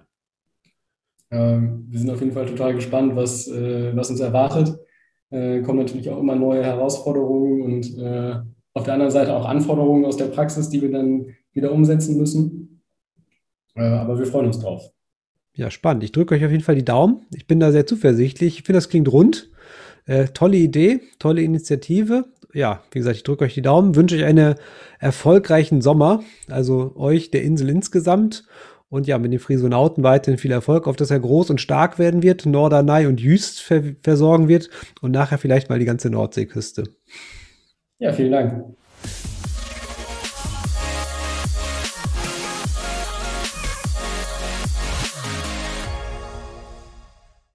Ähm, 1.29 1.85
wir 1.89 1.99
sind 1.99 2.09
auf 2.09 2.19
jeden 2.21 2.31
Fall 2.31 2.47
total 2.47 2.73
gespannt, 2.73 3.15
was, 3.15 3.47
äh, 3.47 3.95
was 3.95 4.09
uns 4.09 4.19
erwartet. 4.19 4.79
Äh, 5.29 5.61
kommen 5.61 5.77
natürlich 5.77 6.09
auch 6.09 6.19
immer 6.19 6.35
neue 6.35 6.63
Herausforderungen 6.63 7.61
und 7.61 7.97
äh, 7.99 8.39
auf 8.73 8.83
der 8.83 8.93
anderen 8.93 9.11
Seite 9.11 9.35
auch 9.35 9.45
Anforderungen 9.45 10.05
aus 10.05 10.17
der 10.17 10.25
Praxis, 10.25 10.69
die 10.69 10.81
wir 10.81 10.91
dann 10.91 11.27
wieder 11.53 11.71
umsetzen 11.71 12.17
müssen. 12.17 12.81
Äh, 13.75 13.83
aber 13.83 14.17
wir 14.17 14.25
freuen 14.25 14.47
uns 14.47 14.59
drauf. 14.59 14.91
Ja, 15.53 15.71
spannend. 15.71 16.03
Ich 16.03 16.11
drücke 16.11 16.35
euch 16.35 16.45
auf 16.45 16.51
jeden 16.51 16.63
Fall 16.63 16.75
die 16.75 16.85
Daumen. 16.85 17.25
Ich 17.35 17.47
bin 17.47 17.59
da 17.59 17.71
sehr 17.71 17.85
zuversichtlich. 17.85 18.59
Ich 18.59 18.63
finde, 18.63 18.77
das 18.77 18.89
klingt 18.89 19.11
rund. 19.11 19.49
Äh, 20.05 20.25
tolle 20.27 20.57
Idee, 20.57 21.01
tolle 21.19 21.41
Initiative. 21.41 22.25
Ja, 22.53 22.81
wie 22.91 22.99
gesagt, 22.99 23.17
ich 23.17 23.23
drücke 23.23 23.43
euch 23.43 23.53
die 23.53 23.61
Daumen, 23.61 23.95
wünsche 23.95 24.15
euch 24.15 24.23
einen 24.23 24.55
erfolgreichen 24.99 25.81
Sommer, 25.81 26.23
also 26.47 26.95
euch, 26.95 27.29
der 27.29 27.43
Insel 27.43 27.69
insgesamt. 27.69 28.45
Und 28.89 29.05
ja, 29.05 29.19
mit 29.19 29.31
den 29.31 29.39
Frisonauten 29.39 30.03
weiterhin 30.03 30.39
viel 30.39 30.51
Erfolg, 30.51 30.87
auf 30.87 30.95
dass 30.95 31.11
er 31.11 31.19
groß 31.19 31.51
und 31.51 31.61
stark 31.61 31.99
werden 31.99 32.23
wird, 32.23 32.47
Norderney 32.47 33.05
und 33.05 33.21
Jüst 33.21 33.61
ver 33.61 33.83
versorgen 34.01 34.47
wird 34.47 34.71
und 35.01 35.11
nachher 35.11 35.37
vielleicht 35.37 35.69
mal 35.69 35.77
die 35.77 35.85
ganze 35.85 36.09
Nordseeküste. 36.09 36.85
Ja, 37.99 38.13
vielen 38.13 38.31
Dank. 38.31 38.75